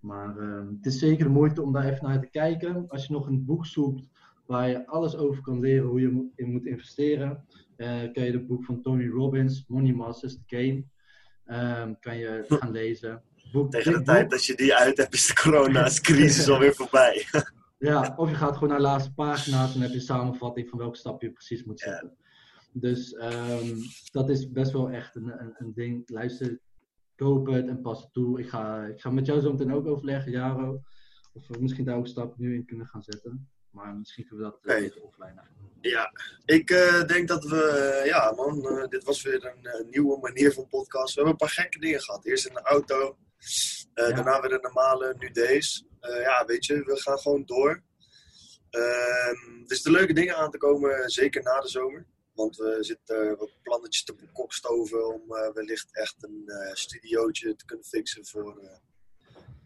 Maar 0.00 0.38
ehm, 0.38 0.66
het 0.76 0.86
is 0.86 0.98
zeker 0.98 1.24
de 1.24 1.30
moeite 1.30 1.62
om 1.62 1.72
daar 1.72 1.84
even 1.84 2.04
naar 2.08 2.20
te 2.20 2.30
kijken. 2.30 2.88
Als 2.88 3.06
je 3.06 3.12
nog 3.12 3.26
een 3.26 3.44
boek 3.44 3.66
zoekt 3.66 4.08
waar 4.46 4.68
je 4.68 4.86
alles 4.86 5.16
over 5.16 5.42
kan 5.42 5.60
leren 5.60 5.86
hoe 5.88 6.00
je 6.00 6.30
in 6.34 6.50
moet 6.50 6.66
investeren, 6.66 7.44
kan 8.12 8.24
je 8.24 8.32
het 8.32 8.46
boek 8.46 8.64
van 8.64 8.80
Tony 8.82 9.08
Robbins, 9.08 9.64
Money 9.68 9.92
Masters 9.92 10.34
the 10.34 10.56
Game, 10.56 10.84
ehm, 11.44 11.94
kan 12.00 12.16
je 12.18 12.44
gaan 12.48 12.70
lezen. 12.70 13.22
Boek, 13.54 13.70
Tegen 13.70 13.92
de 13.92 14.02
tijd 14.02 14.30
dat 14.30 14.44
je 14.44 14.54
die 14.54 14.74
uit 14.74 14.96
hebt, 14.96 15.14
is 15.14 15.26
de 15.26 15.34
coronacrisis 15.34 16.48
alweer 16.50 16.74
voorbij. 16.74 17.26
Ja, 17.78 18.14
of 18.16 18.28
je 18.28 18.34
gaat 18.34 18.54
gewoon 18.54 18.68
naar 18.68 18.78
de 18.78 18.84
laatste 18.84 19.12
pagina's 19.14 19.66
en 19.66 19.72
dan 19.72 19.80
heb 19.82 19.90
je 19.90 19.96
een 19.96 20.02
samenvatting 20.02 20.68
van 20.68 20.78
welke 20.78 20.96
stap 20.96 21.22
je 21.22 21.30
precies 21.30 21.64
moet 21.64 21.80
Ja. 21.80 21.90
zetten. 21.90 22.16
Dus 22.72 23.12
ehm, 23.14 23.76
dat 24.12 24.28
is 24.28 24.50
best 24.50 24.72
wel 24.72 24.90
echt 24.90 25.14
een, 25.16 25.40
een, 25.40 25.54
een 25.58 25.72
ding. 25.74 26.10
Luister, 26.10 26.58
koop 27.16 27.46
het 27.46 27.68
en 27.68 27.80
pas 27.80 28.00
het 28.02 28.12
toe. 28.12 28.40
Ik 28.40 28.48
ga, 28.48 28.84
ik 28.84 29.00
ga 29.00 29.10
met 29.10 29.26
jou 29.26 29.40
zo 29.40 29.50
meteen 29.52 29.72
ook 29.74 29.86
overleggen, 29.86 30.32
Jaro. 30.32 30.80
Of 31.32 31.46
we 31.48 31.56
misschien 31.60 31.84
daar 31.84 31.96
ook 31.96 32.06
stappen 32.06 32.42
nu 32.42 32.54
in 32.54 32.64
kunnen 32.66 32.86
gaan 32.86 33.02
zetten. 33.02 33.48
Maar 33.70 33.94
misschien 33.96 34.26
kunnen 34.26 34.44
we 34.44 34.50
dat 34.50 34.60
eh, 34.64 34.76
Oké. 34.76 34.82
beter 34.88 35.02
offline 35.02 35.34
doen. 35.58 35.68
Ja, 35.80 36.12
ik 36.44 36.70
eh, 36.70 37.04
denk 37.04 37.28
dat 37.28 37.44
we, 37.44 37.62
eh, 37.62 38.06
ja 38.06 38.32
man, 38.36 38.66
eh, 38.68 38.88
dit 38.88 39.04
was 39.04 39.22
weer 39.22 39.44
een 39.44 39.64
eh, 39.66 39.84
nieuwe 39.90 40.18
manier 40.20 40.52
van 40.52 40.68
podcast. 40.68 41.14
We 41.14 41.20
hebben 41.20 41.32
een 41.32 41.46
paar 41.46 41.56
gekke 41.64 41.78
dingen 41.78 42.00
gehad. 42.00 42.24
Eerst 42.24 42.46
in 42.46 42.54
de 42.54 42.60
auto, 42.62 43.00
eh, 43.00 43.23
Ja. 43.94 44.10
daarna 44.10 44.40
weer 44.40 44.52
een 44.52 44.60
normale, 44.60 45.14
nu 45.18 45.30
deze. 45.30 45.84
Eh, 46.00 46.20
ja, 46.20 46.44
weet 46.46 46.66
je, 46.66 46.82
we 46.84 47.00
gaan 47.00 47.18
gewoon 47.18 47.44
door. 47.44 47.82
Ehm, 48.70 49.66
dus 49.66 49.82
de 49.82 49.90
leuke 49.90 50.12
dingen 50.12 50.36
aan 50.36 50.50
te 50.50 50.58
komen, 50.58 51.10
zeker 51.10 51.42
na 51.42 51.60
de 51.60 51.68
zomer. 51.68 52.06
Want 52.32 52.56
we 52.56 52.76
zitten 52.80 53.36
wat 53.36 53.58
plannetjes 53.62 54.04
te 54.04 54.14
kokstoven 54.32 55.14
om 55.14 55.52
wellicht 55.52 55.96
echt 55.96 56.14
een 56.18 56.50
studiootje 56.72 57.56
te 57.56 57.64
kunnen 57.64 57.84
fixen 57.84 58.26
voor 58.26 58.80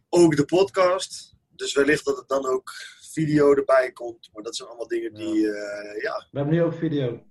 ook 0.09 0.37
de 0.37 0.45
podcast. 0.45 1.35
Dus 1.49 1.75
wellicht 1.75 2.05
dat 2.05 2.17
het 2.17 2.29
dan 2.29 2.47
ook 2.47 2.73
video 3.13 3.55
erbij 3.55 3.93
komt. 3.93 4.31
Maar 4.33 4.43
dat 4.43 4.57
zijn 4.57 4.69
allemaal 4.69 4.89
dingen 4.89 5.15
die, 5.15 5.41
ja. 6.01 6.27
We 6.31 6.39
hebben 6.39 6.55
nu 6.55 6.63
ook 6.63 6.75
video. 6.75 7.23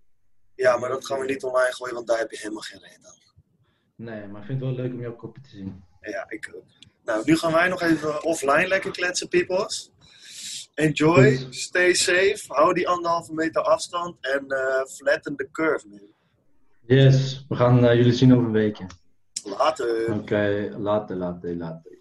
Ja, 0.55 0.77
maar 0.77 0.89
dat 0.89 1.05
gaan 1.05 1.19
we 1.19 1.25
niet 1.25 1.43
online 1.43 1.73
gooien, 1.73 1.95
want 1.95 2.07
daar 2.07 2.17
heb 2.17 2.31
je 2.31 2.37
helemaal 2.37 2.61
geen 2.61 2.79
reden 2.79 3.05
aan. 3.05 3.15
Nee, 3.95 4.27
maar 4.27 4.41
ik 4.41 4.47
vind 4.47 4.61
het 4.61 4.69
wel 4.69 4.85
leuk 4.85 4.93
om 4.93 5.01
jouw 5.01 5.15
kopje 5.15 5.41
te 5.41 5.49
zien. 5.49 5.83
Ja, 6.01 6.25
ik 6.27 6.51
ook. 6.55 6.63
Nou, 7.03 7.21
nu 7.25 7.37
gaan 7.37 7.51
wij 7.51 7.67
nog 7.67 7.81
even 7.81 8.23
offline 8.23 8.67
lekker 8.67 8.91
kletsen, 8.91 9.27
peoples. 9.27 9.91
Enjoy, 10.73 11.47
stay 11.49 11.93
safe, 11.93 12.43
hou 12.47 12.73
die 12.73 12.87
anderhalve 12.87 13.33
meter 13.33 13.61
afstand 13.61 14.15
en 14.21 14.45
uh, 14.47 14.85
flatten 14.85 15.35
the 15.35 15.47
curve. 15.51 15.87
Man. 15.87 15.99
Yes, 16.85 17.45
we 17.49 17.55
gaan 17.55 17.83
uh, 17.83 17.93
jullie 17.93 18.13
zien 18.13 18.33
over 18.33 18.45
een 18.45 18.51
weekje. 18.51 18.85
Later. 19.43 20.03
Oké, 20.03 20.13
okay, 20.13 20.69
later, 20.69 21.15
later, 21.15 21.55
later. 21.55 21.96